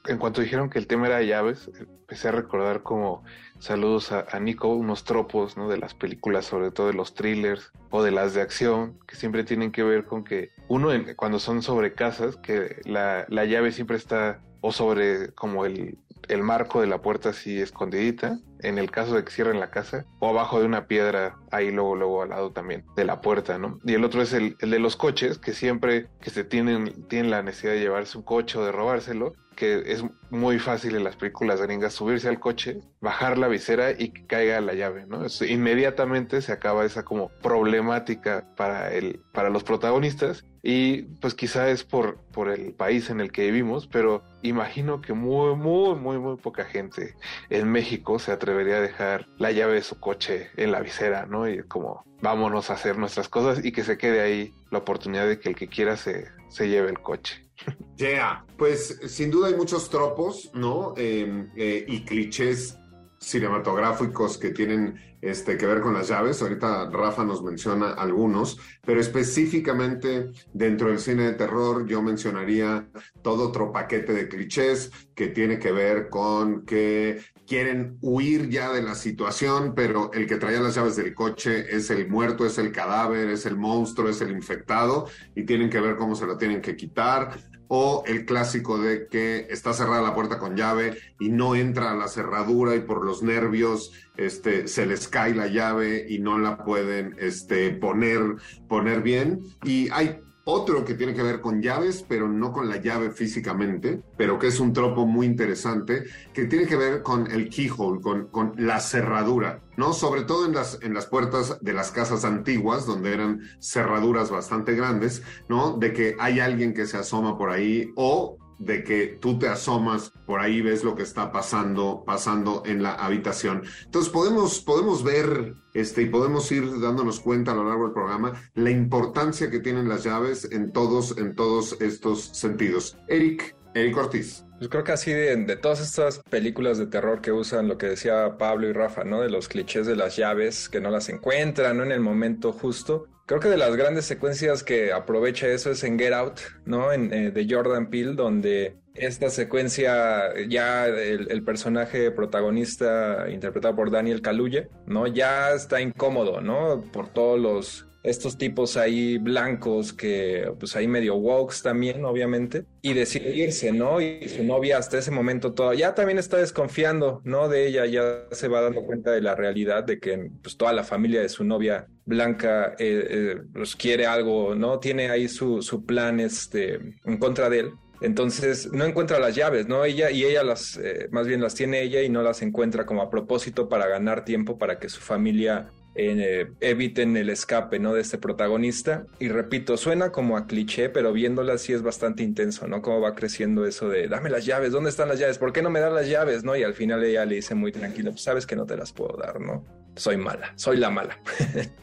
[0.06, 3.24] en cuanto dijeron que el tema era llaves, empecé a recordar como
[3.58, 5.68] saludos a, Nico, unos tropos ¿no?
[5.68, 9.44] de las películas, sobre todo de los thrillers o de las de acción, que siempre
[9.44, 13.96] tienen que ver con que uno, cuando son sobre casas, que la, la llave siempre
[13.96, 19.14] está o sobre como el, el marco de la puerta así escondidita, en el caso
[19.14, 22.50] de que cierren la casa, o abajo de una piedra, ahí luego, luego al lado
[22.50, 23.78] también de la puerta, ¿no?
[23.84, 27.30] Y el otro es el, el de los coches, que siempre que se tienen, tienen
[27.30, 31.16] la necesidad de llevarse un coche o de robárselo, que es muy fácil en las
[31.16, 35.24] películas gringas subirse al coche, bajar la visera y que caiga la llave, ¿no?
[35.26, 41.68] Es- inmediatamente se acaba esa como problemática para el, para los protagonistas y pues quizá
[41.70, 46.18] es por, por el país en el que vivimos, pero imagino que muy, muy, muy,
[46.18, 47.14] muy poca gente
[47.50, 51.48] en México se atrevería a dejar la llave de su coche en la visera, ¿no?
[51.48, 55.40] Y como vámonos a hacer nuestras cosas y que se quede ahí la oportunidad de
[55.40, 57.47] que el que quiera se, se lleve el coche.
[57.96, 60.94] Yeah, pues sin duda hay muchos tropos, ¿no?
[60.96, 62.78] Eh, eh, y clichés
[63.18, 66.40] cinematográficos que tienen este, que ver con las llaves.
[66.40, 72.88] Ahorita Rafa nos menciona algunos, pero específicamente dentro del cine de terror yo mencionaría
[73.22, 78.82] todo otro paquete de clichés que tiene que ver con que quieren huir ya de
[78.82, 82.72] la situación, pero el que traía las llaves del coche es el muerto, es el
[82.72, 86.60] cadáver, es el monstruo, es el infectado y tienen que ver cómo se lo tienen
[86.60, 91.54] que quitar o el clásico de que está cerrada la puerta con llave y no
[91.54, 96.18] entra a la cerradura y por los nervios este, se les cae la llave y
[96.18, 98.36] no la pueden este, poner,
[98.68, 99.40] poner bien.
[99.64, 104.00] Y hay otro que tiene que ver con llaves, pero no con la llave físicamente,
[104.16, 108.28] pero que es un tropo muy interesante, que tiene que ver con el keyhole, con,
[108.28, 109.92] con la cerradura, ¿no?
[109.92, 114.74] Sobre todo en las, en las puertas de las casas antiguas, donde eran cerraduras bastante
[114.74, 115.76] grandes, ¿no?
[115.76, 120.12] De que hay alguien que se asoma por ahí o de que tú te asomas
[120.26, 123.62] por ahí ves lo que está pasando pasando en la habitación.
[123.84, 128.32] Entonces podemos podemos ver este y podemos ir dándonos cuenta a lo largo del programa
[128.54, 132.98] la importancia que tienen las llaves en todos en todos estos sentidos.
[133.08, 134.44] Eric, Eric Ortiz.
[134.58, 137.86] Pues creo que así de, de todas estas películas de terror que usan lo que
[137.86, 139.20] decía Pablo y Rafa, ¿no?
[139.20, 141.84] De los clichés de las llaves que no las encuentran, ¿no?
[141.84, 143.06] En el momento justo.
[143.28, 146.94] Creo que de las grandes secuencias que aprovecha eso es en Get Out, ¿no?
[146.94, 153.90] En, eh, de Jordan Peele, donde esta secuencia, ya el, el, personaje protagonista interpretado por
[153.90, 155.06] Daniel Kaluuya, ¿no?
[155.06, 156.82] Ya está incómodo, ¿no?
[156.90, 162.94] Por todos los estos tipos ahí blancos que pues ahí medio wokes también obviamente y
[162.94, 164.00] decide irse, ¿no?
[164.00, 167.48] Y su novia hasta ese momento todo ya también está desconfiando, ¿no?
[167.48, 170.84] De ella ya se va dando cuenta de la realidad de que pues toda la
[170.84, 174.78] familia de su novia blanca eh, eh, pues quiere algo, ¿no?
[174.78, 177.72] Tiene ahí su, su plan este en contra de él.
[178.00, 179.84] Entonces no encuentra las llaves, ¿no?
[179.84, 183.02] Ella y ella las, eh, más bien las tiene ella y no las encuentra como
[183.02, 187.92] a propósito para ganar tiempo para que su familia eh, eviten el escape, ¿no?
[187.92, 189.04] De este protagonista.
[189.18, 192.82] Y repito, suena como a cliché, pero viéndola sí es bastante intenso, ¿no?
[192.82, 195.38] Cómo va creciendo eso de, dame las llaves, ¿dónde están las llaves?
[195.38, 196.56] ¿Por qué no me das las llaves, no?
[196.56, 199.16] Y al final ella le dice muy tranquilo, pues sabes que no te las puedo
[199.16, 199.64] dar, ¿no?
[199.96, 201.20] Soy mala, soy la mala.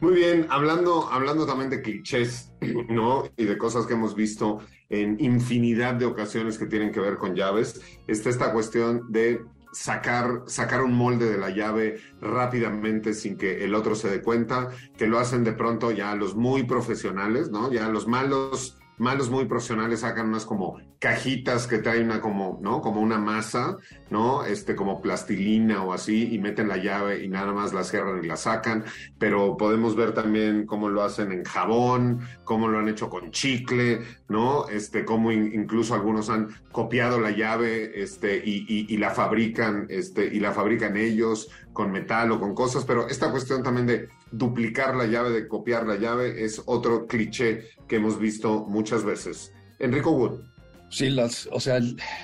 [0.00, 2.52] Muy bien, hablando, hablando también de clichés,
[2.88, 3.24] ¿no?
[3.36, 7.34] Y de cosas que hemos visto en infinidad de ocasiones que tienen que ver con
[7.34, 9.40] llaves, está esta cuestión de
[9.72, 14.68] sacar, sacar un molde de la llave rápidamente sin que el otro se dé cuenta,
[14.96, 17.72] que lo hacen de pronto ya los muy profesionales, ¿no?
[17.72, 22.80] Ya los malos malos muy profesionales sacan unas como cajitas que traen una como, ¿no?
[22.80, 23.76] Como una masa,
[24.10, 24.44] ¿no?
[24.44, 28.26] Este, como plastilina o así, y meten la llave y nada más la cierran y
[28.26, 28.84] la sacan,
[29.18, 34.00] pero podemos ver también cómo lo hacen en jabón, cómo lo han hecho con chicle,
[34.28, 34.68] ¿no?
[34.68, 40.24] Este, cómo in, incluso algunos han copiado la llave, este, y, y, la fabrican, este,
[40.24, 44.96] y la fabrican ellos con metal o con cosas, pero esta cuestión también de duplicar
[44.96, 49.52] la llave, de copiar la llave, es otro cliché que hemos visto muchas veces.
[49.78, 50.47] Enrico Wood.
[50.90, 51.80] Sí, las, o sea,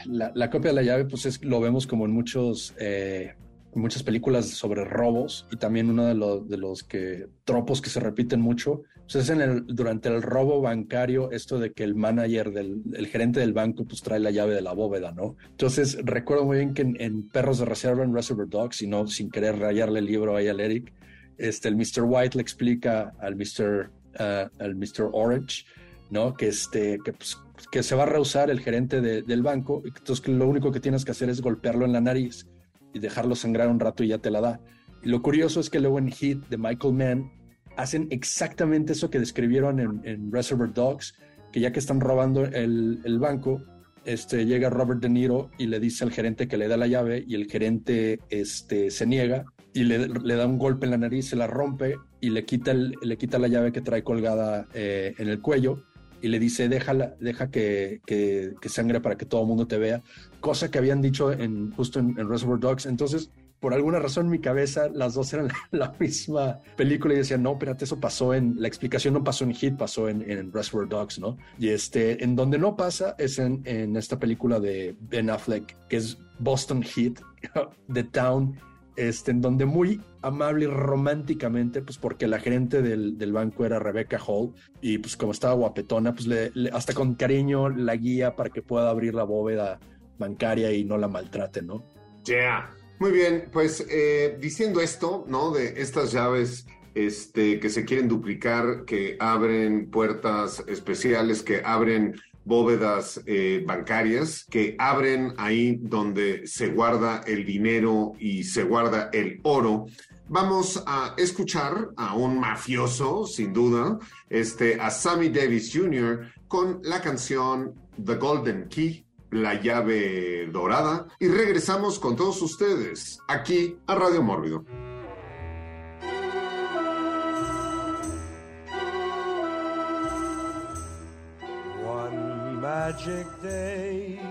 [0.06, 3.34] la, copia de la llave, pues es, lo vemos como en muchos, eh,
[3.74, 8.00] muchas películas sobre robos y también uno de, los de los que tropos que se
[8.00, 12.52] repiten mucho, pues es en el, durante el robo bancario esto de que el manager
[12.52, 15.36] del el gerente del banco pues trae la llave de la bóveda, ¿no?
[15.50, 19.30] Entonces recuerdo muy bien que en, Perros de Reserva, en Reservoir Dogs, y no sin
[19.30, 20.92] querer rayarle el libro ahí al Eric,
[21.36, 22.04] este, el Mr.
[22.04, 23.90] White le explica al Mr.
[24.18, 25.10] Uh, al Mr.
[25.12, 25.64] Orange,
[26.10, 26.34] ¿no?
[26.34, 27.36] Que, este, que, pues,
[27.70, 31.04] que se va a rehusar el gerente de, del banco, entonces lo único que tienes
[31.04, 32.46] que hacer es golpearlo en la nariz
[32.92, 34.60] y dejarlo sangrar un rato y ya te la da.
[35.02, 37.32] Y lo curioso es que luego en Heat de Michael Mann
[37.76, 41.14] hacen exactamente eso que describieron en, en Reservoir Dogs,
[41.52, 43.62] que ya que están robando el, el, banco,
[44.04, 47.24] este, llega Robert De Niro y le dice al gerente que le da la llave
[47.26, 51.28] y el gerente este, se niega y le, le, da un golpe en la nariz,
[51.28, 55.14] se la rompe y le quita, el, le quita la llave que trae colgada eh,
[55.18, 55.84] en el cuello
[56.24, 60.02] y le dice, déjala, deja que, que, sangre para que todo el mundo te vea,
[60.40, 62.86] cosa que habían dicho en, justo en, en Reservoir Dogs.
[62.86, 67.36] Entonces, por alguna razón en mi cabeza las dos eran la, misma película y decía,
[67.36, 70.88] no, espérate, eso pasó en, la explicación no pasó en Hit, pasó en, en Reservoir
[70.88, 71.36] Dogs, ¿no?
[71.58, 75.98] Y este, en donde no pasa es en, en esta película de Ben Affleck, que
[75.98, 77.20] es Boston Heat,
[77.92, 78.58] The Town,
[78.96, 83.78] este, en donde muy amable y románticamente, pues porque la gerente del, del, banco era
[83.78, 88.50] Rebecca Hall y pues como estaba guapetona, pues le, hasta con cariño la guía para
[88.50, 89.80] que pueda abrir la bóveda
[90.18, 91.84] bancaria y no la maltrate, ¿no?
[92.24, 92.70] Ya.
[93.00, 95.50] Muy bien, pues eh, diciendo esto, ¿no?
[95.50, 102.14] De estas llaves este, que se quieren duplicar, que abren puertas especiales, que abren
[102.44, 109.40] bóvedas eh, bancarias, que abren ahí donde se guarda el dinero y se guarda el
[109.42, 109.86] oro.
[110.28, 116.32] Vamos a escuchar a un mafioso, sin duda, este, a Sammy Davis Jr.
[116.48, 123.76] con la canción The Golden Key la llave dorada y regresamos con todos ustedes aquí
[123.86, 124.64] a Radio Mórbido.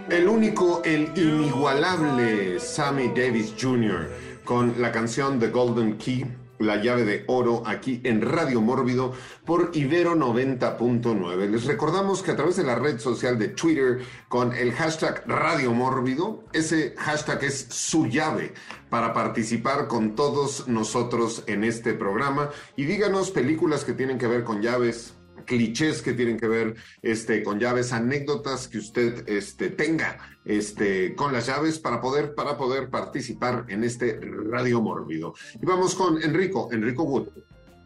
[0.09, 4.09] El único, el inigualable Sammy Davis Jr.
[4.43, 6.23] con la canción The Golden Key
[6.59, 9.13] la llave de oro aquí en Radio Mórbido
[9.45, 11.49] por Ibero 90.9.
[11.49, 15.73] Les recordamos que a través de la red social de Twitter con el hashtag Radio
[15.73, 18.53] Mórbido, ese hashtag es su llave
[18.89, 24.43] para participar con todos nosotros en este programa y díganos películas que tienen que ver
[24.43, 25.15] con llaves,
[25.45, 31.33] clichés que tienen que ver este, con llaves, anécdotas que usted este, tenga este, con
[31.33, 35.33] las llaves para poder, para poder participar en este radio mórbido.
[35.61, 37.27] Y vamos con Enrico, Enrico Wood.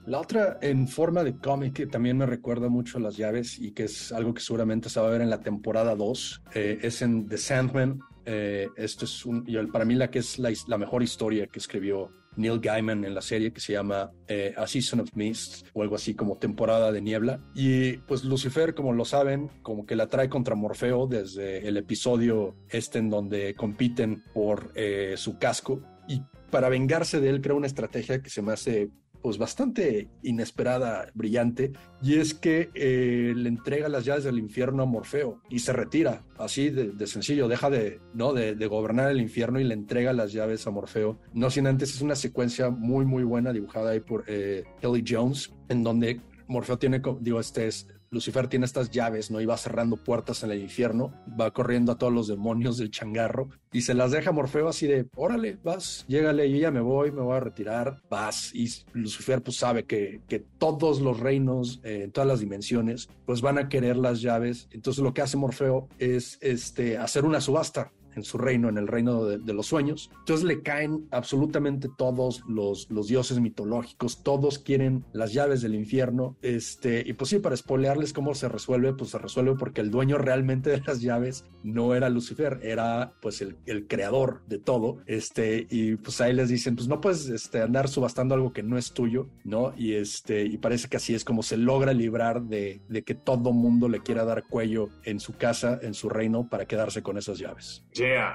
[0.08, 3.72] La otra en forma de cómic que también me recuerda mucho a las llaves y
[3.72, 7.02] que es algo que seguramente se va a ver en la temporada 2, eh, es
[7.02, 8.00] en The Sandman.
[8.30, 12.12] Eh, esto es un, para mí la que es la, la mejor historia que escribió
[12.36, 15.96] Neil Gaiman en la serie que se llama eh, A Season of Mist o algo
[15.96, 17.40] así como temporada de niebla.
[17.56, 22.56] Y pues Lucifer, como lo saben, como que la trae contra Morfeo desde el episodio
[22.70, 25.82] este en donde compiten por eh, su casco.
[26.08, 26.22] Y
[26.52, 28.90] para vengarse de él crea una estrategia que se me hace
[29.22, 34.86] pues bastante inesperada, brillante, y es que eh, le entrega las llaves del infierno a
[34.86, 38.34] Morfeo y se retira, así de, sencillo, deja de, ¿no?
[38.34, 41.20] De, gobernar el infierno y le entrega las llaves a Morfeo.
[41.34, 45.54] No sin antes es una secuencia muy, muy buena dibujada ahí por eh, Kelly Jones,
[45.70, 49.42] en donde Morfeo tiene, digo, este es Lucifer tiene estas llaves, ¿no?
[49.42, 53.50] Y va cerrando puertas en el infierno, va corriendo a todos los demonios del changarro
[53.72, 57.22] y se las deja Morfeo así de, órale, vas, llégale, yo ya me voy, me
[57.22, 58.54] voy a retirar, vas.
[58.54, 63.42] Y Lucifer pues sabe que, que todos los reinos, eh, en todas las dimensiones, pues
[63.42, 64.68] van a querer las llaves.
[64.72, 68.88] Entonces lo que hace Morfeo es este, hacer una subasta en su reino, en el
[68.88, 70.12] reino de, los sueños.
[70.20, 76.36] Entonces le caen absolutamente todos los, los dioses mitológicos, todos quieren las llaves del infierno.
[76.42, 80.18] Este, y pues sí, para espolearles cómo se resuelve, pues se resuelve porque el dueño
[80.18, 84.98] realmente de las llaves no era Lucifer, era pues el, el creador de todo.
[85.06, 88.78] Este, y pues ahí les dicen, pues no puedes este, andar subastando algo que no
[88.78, 89.74] es tuyo, ¿no?
[89.78, 93.54] Y este, y parece que así es como se logra librar de, de que todo
[93.54, 97.38] mundo le quiera dar cuello en su casa, en su reino, para quedarse con esas
[97.38, 97.84] llaves.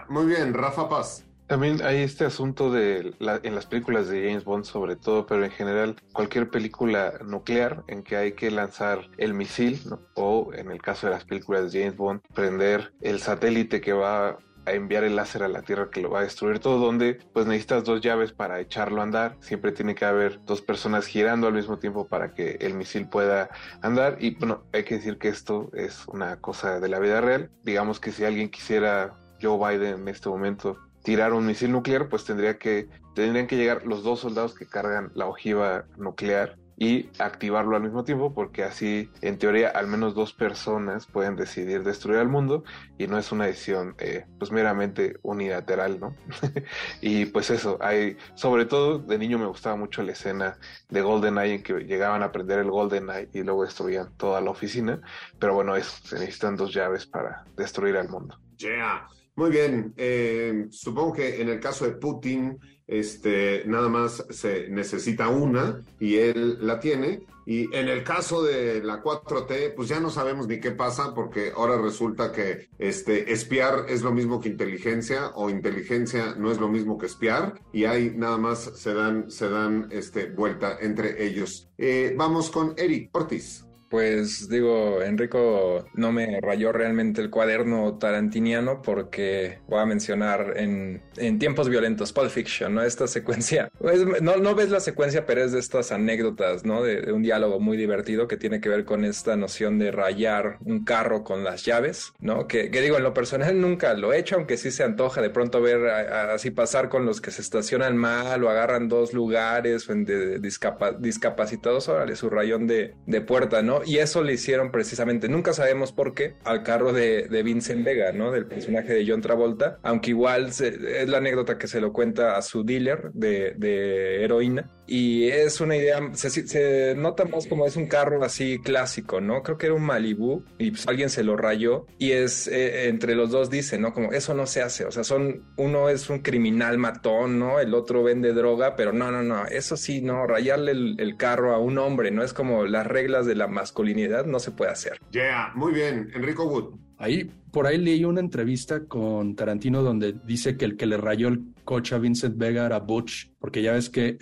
[0.09, 1.25] Muy bien, Rafa Paz.
[1.47, 5.51] También hay este asunto de en las películas de James Bond sobre todo, pero en
[5.51, 9.81] general cualquier película nuclear en que hay que lanzar el misil
[10.15, 14.39] o en el caso de las películas de James Bond prender el satélite que va
[14.65, 17.47] a enviar el láser a la Tierra que lo va a destruir todo, donde pues
[17.47, 21.55] necesitas dos llaves para echarlo a andar, siempre tiene que haber dos personas girando al
[21.55, 23.51] mismo tiempo para que el misil pueda
[23.83, 24.17] andar.
[24.21, 28.01] Y bueno, hay que decir que esto es una cosa de la vida real, digamos
[28.01, 32.59] que si alguien quisiera Joe Biden en este momento tirar un misil nuclear, pues tendría
[32.59, 37.83] que, tendrían que llegar los dos soldados que cargan la ojiva nuclear y activarlo al
[37.83, 42.65] mismo tiempo, porque así, en teoría, al menos dos personas pueden decidir destruir al mundo
[42.99, 46.17] y no es una decisión, eh, pues meramente unilateral, ¿no?
[47.01, 51.55] y pues eso, hay, sobre todo de niño me gustaba mucho la escena de GoldenEye
[51.55, 55.01] en que llegaban a prender el GoldenEye y luego destruían toda la oficina,
[55.39, 58.39] pero bueno, eso, se necesitan dos llaves para destruir al mundo.
[58.57, 59.07] Yeah.
[59.35, 65.29] Muy bien, eh, supongo que en el caso de Putin, este, nada más se necesita
[65.29, 67.25] una y él la tiene.
[67.47, 71.53] Y en el caso de la 4T, pues ya no sabemos ni qué pasa porque
[71.57, 76.69] ahora resulta que este, espiar es lo mismo que inteligencia o inteligencia no es lo
[76.69, 81.71] mismo que espiar y ahí nada más se dan, se dan este, vuelta entre ellos.
[81.79, 83.65] Eh, vamos con Eric Ortiz.
[83.93, 91.03] Pues digo, Enrico no me rayó realmente el cuaderno tarantiniano porque voy a mencionar en,
[91.19, 92.83] en tiempos violentos, Pulp Fiction, ¿no?
[92.83, 96.83] Esta secuencia, pues, no, no ves la secuencia, pero es de estas anécdotas, ¿no?
[96.83, 100.85] De, un diálogo muy divertido que tiene que ver con esta noción de rayar un
[100.85, 102.49] carro con las llaves, ¿no?
[102.49, 105.29] Que, que digo, en lo personal nunca lo he hecho, aunque sí se antoja de
[105.29, 109.87] pronto ver a, así pasar con los que se estacionan mal o agarran dos lugares
[109.91, 113.82] o de, de discapa, discapacitados, órale, su rayón de, de puerta, ¿no?
[113.85, 118.13] Y eso le hicieron precisamente, nunca sabemos por qué, al carro de, de Vincent Vega,
[118.13, 118.31] ¿no?
[118.31, 122.37] Del personaje de John Travolta, aunque igual se, es la anécdota que se lo cuenta
[122.37, 124.71] a su dealer de, de heroína.
[124.87, 129.43] Y es una idea, se, nota más como es un carro así clásico, ¿no?
[129.43, 133.15] Creo que era un Malibu y pues alguien se lo rayó y es eh, entre
[133.15, 133.93] los dos dice, ¿no?
[133.93, 137.61] Como eso no se hace, o sea, son, uno es un criminal matón, ¿no?
[137.61, 141.55] El otro vende droga, pero no, no, no, eso sí, no, rayarle el, el carro
[141.55, 142.23] a un hombre, ¿no?
[142.23, 144.99] Es como las reglas de la masculinidad no se puede hacer.
[145.11, 146.75] Yeah, muy bien, Enrico Wood.
[147.03, 151.27] Ahí, por ahí leí una entrevista con Tarantino donde dice que el que le rayó
[151.27, 154.17] el coche a Vincent Vega era Butch, porque ya ves que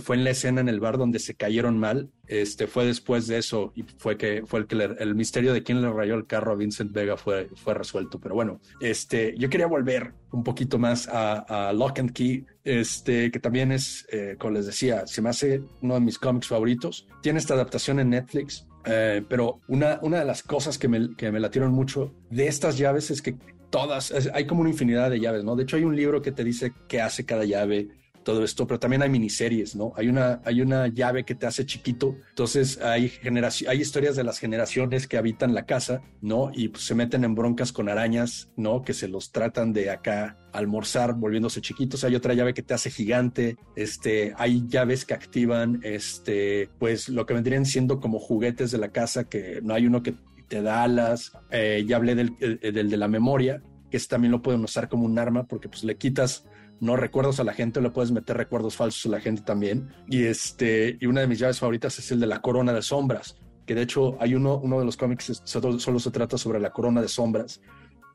[0.00, 3.38] fue en la escena en el bar donde se cayeron mal, este, fue después de
[3.38, 6.52] eso y fue que fue el que el misterio de quién le rayó el carro
[6.52, 8.20] a Vincent Vega fue, fue resuelto.
[8.20, 13.32] Pero bueno, este, yo quería volver un poquito más a, a Lock and Key, este,
[13.32, 17.08] que también es, eh, como les decía, se me hace uno de mis cómics favoritos.
[17.20, 21.30] Tiene esta adaptación en Netflix, eh, pero una, una de las cosas que me, que
[21.30, 23.36] me latieron mucho de estas llaves es que
[23.70, 25.56] todas, hay como una infinidad de llaves, ¿no?
[25.56, 27.88] De hecho, hay un libro que te dice qué hace cada llave,
[28.22, 29.92] todo esto, pero también hay miniseries, ¿no?
[29.96, 34.24] Hay una, hay una llave que te hace chiquito, entonces hay, generación, hay historias de
[34.24, 36.50] las generaciones que habitan la casa, ¿no?
[36.54, 38.82] Y pues, se meten en broncas con arañas, ¿no?
[38.82, 42.90] Que se los tratan de acá almorzar volviéndose chiquitos, hay otra llave que te hace
[42.90, 48.78] gigante, este, hay llaves que activan, este, pues lo que vendrían siendo como juguetes de
[48.78, 50.14] la casa, que no hay uno que
[50.48, 53.62] te da alas, eh, ya hablé del, del de la memoria,
[53.92, 56.46] que también lo pueden usar como un arma porque pues le quitas
[56.82, 59.88] no recuerdos a la gente, le puedes meter recuerdos falsos a la gente también.
[60.08, 63.36] Y este, y una de mis llaves favoritas es el de la corona de sombras,
[63.66, 67.00] que de hecho hay uno, uno de los cómics solo, se trata sobre la corona
[67.00, 67.60] de sombras,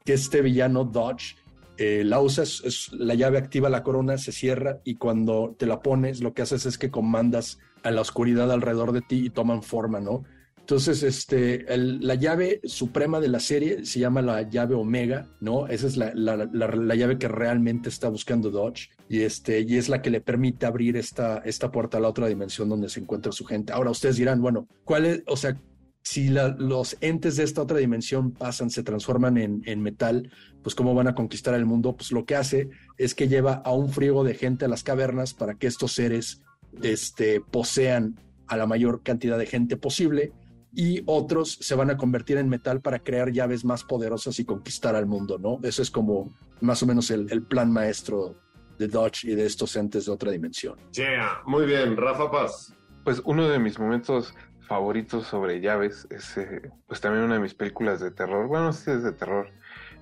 [0.04, 1.38] que este villano Dodge
[1.78, 5.80] eh, la usas, es, la llave activa la corona, se cierra y cuando te la
[5.80, 9.64] pones lo que haces es que comandas a la oscuridad alrededor de ti y toman
[9.64, 10.26] forma, ¿no?
[10.68, 15.66] Entonces, este, el, la llave suprema de la serie se llama la llave Omega, ¿no?
[15.66, 19.78] Esa es la, la, la, la, llave que realmente está buscando Dodge y, este, y
[19.78, 23.00] es la que le permite abrir esta, esta puerta a la otra dimensión donde se
[23.00, 23.72] encuentra su gente.
[23.72, 25.58] Ahora, ustedes dirán, bueno, ¿cuál es, o sea,
[26.04, 30.30] si los entes de esta otra dimensión pasan, se transforman en, en, metal,
[30.64, 33.72] pues cómo van a conquistar el mundo, pues lo que hace es que lleva a
[33.72, 36.42] un friego de gente a las cavernas para que estos seres
[36.82, 40.34] este, posean a la mayor cantidad de gente posible
[40.78, 44.96] y otros se van a convertir en metal para crear llaves más poderosas y conquistar
[44.96, 45.60] al mundo, ¿no?
[45.64, 48.36] Eso es como más o menos el, el plan maestro
[48.78, 50.78] de Dodge y de estos entes de otra dimensión.
[50.92, 52.76] Yeah, muy bien, Rafa Paz.
[53.04, 54.36] Pues uno de mis momentos
[54.68, 58.48] favoritos sobre llaves es eh, pues también una de mis películas de terror.
[58.48, 59.50] Bueno, sí es de terror,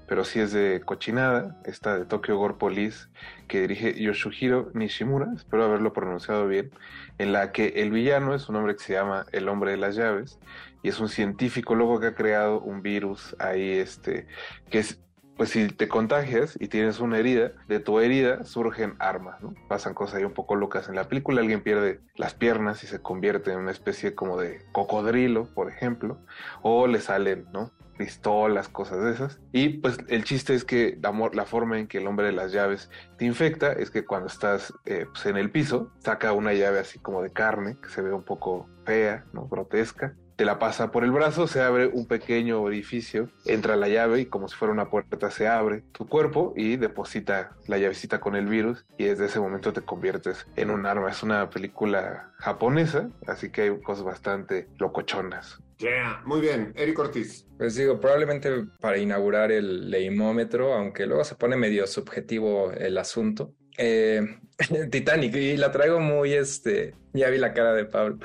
[0.07, 3.07] pero sí es de cochinada, esta de Tokyo Gore Police,
[3.47, 6.71] que dirige Yoshuhiro Nishimura, espero haberlo pronunciado bien,
[7.17, 9.95] en la que el villano es un hombre que se llama el hombre de las
[9.95, 10.39] llaves,
[10.83, 14.27] y es un científico luego que ha creado un virus ahí, este,
[14.69, 14.99] que es
[15.37, 19.53] pues si te contagias y tienes una herida, de tu herida surgen armas, ¿no?
[19.67, 20.87] Pasan cosas ahí un poco locas.
[20.87, 24.65] En la película alguien pierde las piernas y se convierte en una especie como de
[24.71, 26.19] cocodrilo, por ejemplo,
[26.61, 27.71] o le salen, ¿no?
[27.97, 29.39] Pistolas, cosas de esas.
[29.51, 32.89] Y pues el chiste es que la, forma en que el hombre de las llaves
[33.17, 36.99] te infecta es que cuando estás eh, pues en el piso, saca una llave así
[36.99, 39.47] como de carne, que se ve un poco fea, ¿no?
[39.47, 44.21] Grotesca, te la pasa por el brazo, se abre un pequeño orificio, entra la llave
[44.21, 48.35] y como si fuera una puerta se abre tu cuerpo y deposita la llavecita con
[48.35, 51.09] el virus y desde ese momento te conviertes en un arma.
[51.09, 55.59] Es una película japonesa, así que hay cosas bastante locochonas.
[55.77, 56.71] Yeah, muy bien.
[56.75, 57.45] Eric Ortiz.
[57.57, 63.53] Pues digo, probablemente para inaugurar el leimómetro, aunque luego se pone medio subjetivo el asunto.
[63.77, 64.21] Eh,
[64.91, 68.19] Titanic, y la traigo muy, este, ya vi la cara de Pablo,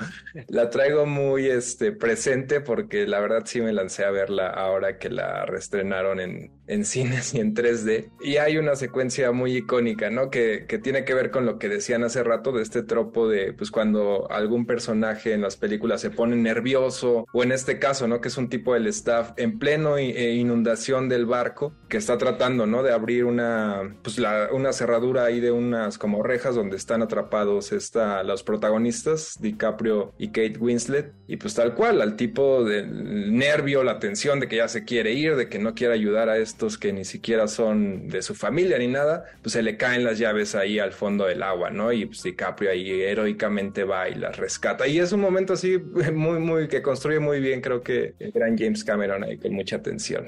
[0.47, 5.09] la traigo muy, este, presente porque la verdad sí me lancé a verla ahora que
[5.09, 8.11] la reestrenaron en, en cines y en 3D.
[8.21, 10.29] Y hay una secuencia muy icónica, ¿no?
[10.29, 13.51] Que, que tiene que ver con lo que decían hace rato de este tropo de,
[13.51, 18.21] pues, cuando algún personaje en las películas se pone nervioso, o en este caso, ¿no?
[18.21, 22.83] Que es un tipo del staff en pleno inundación del barco, que está tratando, ¿no?
[22.83, 27.71] De abrir una, pues, la, una cerradura ahí de unas como rejas donde están atrapados
[27.71, 33.83] esta, los protagonistas DiCaprio y Kate Winslet, y pues tal cual, al tipo del nervio,
[33.83, 36.77] la tensión de que ya se quiere ir, de que no quiere ayudar a estos
[36.77, 40.55] que ni siquiera son de su familia ni nada, pues se le caen las llaves
[40.55, 41.91] ahí al fondo del agua, ¿no?
[41.91, 44.87] Y pues DiCaprio ahí heroicamente va y las rescata.
[44.87, 45.77] Y es un momento así
[46.13, 49.77] muy, muy, que construye muy bien, creo que el gran James Cameron ahí con mucha
[49.77, 50.27] atención.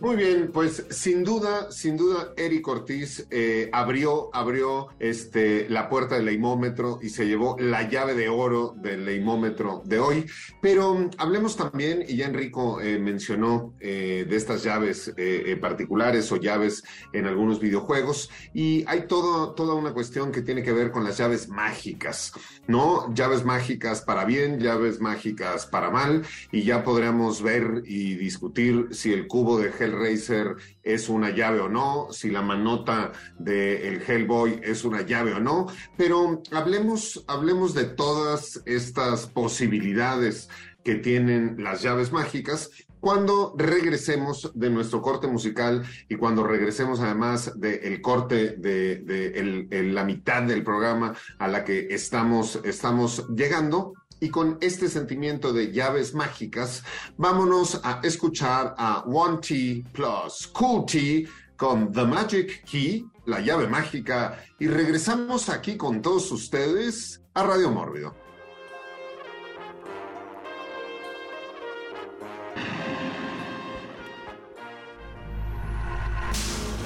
[0.00, 6.16] Muy bien, pues sin duda, sin duda, Eric Ortiz eh, abrió, abrió este, la puerta
[6.16, 10.26] del leimómetro y se llevó la llave de oro del leimómetro de hoy.
[10.60, 15.12] Pero mm, hablemos también, y ya Enrico eh, mencionó eh, de estas llaves
[15.60, 16.82] particulares o llaves
[17.12, 21.18] en algunos videojuegos, y hay todo, toda una cuestión que tiene que ver con las
[21.18, 22.32] llaves mágicas,
[22.66, 23.12] ¿no?
[23.14, 26.22] Llaves mágicas para bien, llaves mágicas para mal,
[26.52, 31.68] y ya podríamos ver y discutir si el cubo de Hellraiser es una llave o
[31.68, 35.66] no, si la manota del Hellboy es una llave o no,
[35.96, 40.48] pero hablemos, hablemos de todas estas posibilidades
[40.84, 42.70] que tienen las llaves mágicas
[43.04, 50.42] cuando regresemos de nuestro corte musical y cuando regresemos además del corte de, la mitad
[50.44, 56.82] del programa a la que estamos, estamos llegando, y con este sentimiento de llaves mágicas,
[57.18, 61.28] vámonos a escuchar a One T Plus Cool T
[61.58, 67.70] con The Magic Key, la llave mágica, y regresamos aquí con todos ustedes a Radio
[67.70, 68.23] Mórbido.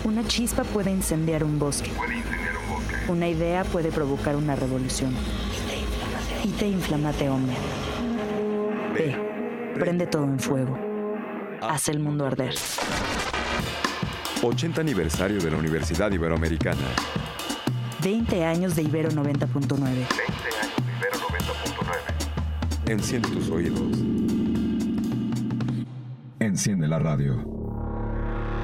[0.09, 1.91] Una chispa puede incendiar un bosque.
[1.91, 2.95] Puede incendiar un bosque.
[3.09, 5.15] Una idea puede provocar una revolución
[6.43, 7.55] y te inflamate hombre.
[8.95, 9.15] Ve,
[9.79, 10.79] prende todo en fuego.
[11.61, 12.55] Haz el mundo arder.
[14.43, 16.81] 80 aniversario de la Universidad Iberoamericana.
[18.03, 19.19] 20 años de Ibero 90.9.
[19.21, 20.07] 20
[20.65, 22.91] años de Ibero 90.9.
[22.91, 23.99] Enciende tus oídos.
[26.41, 27.58] Enciende la radio.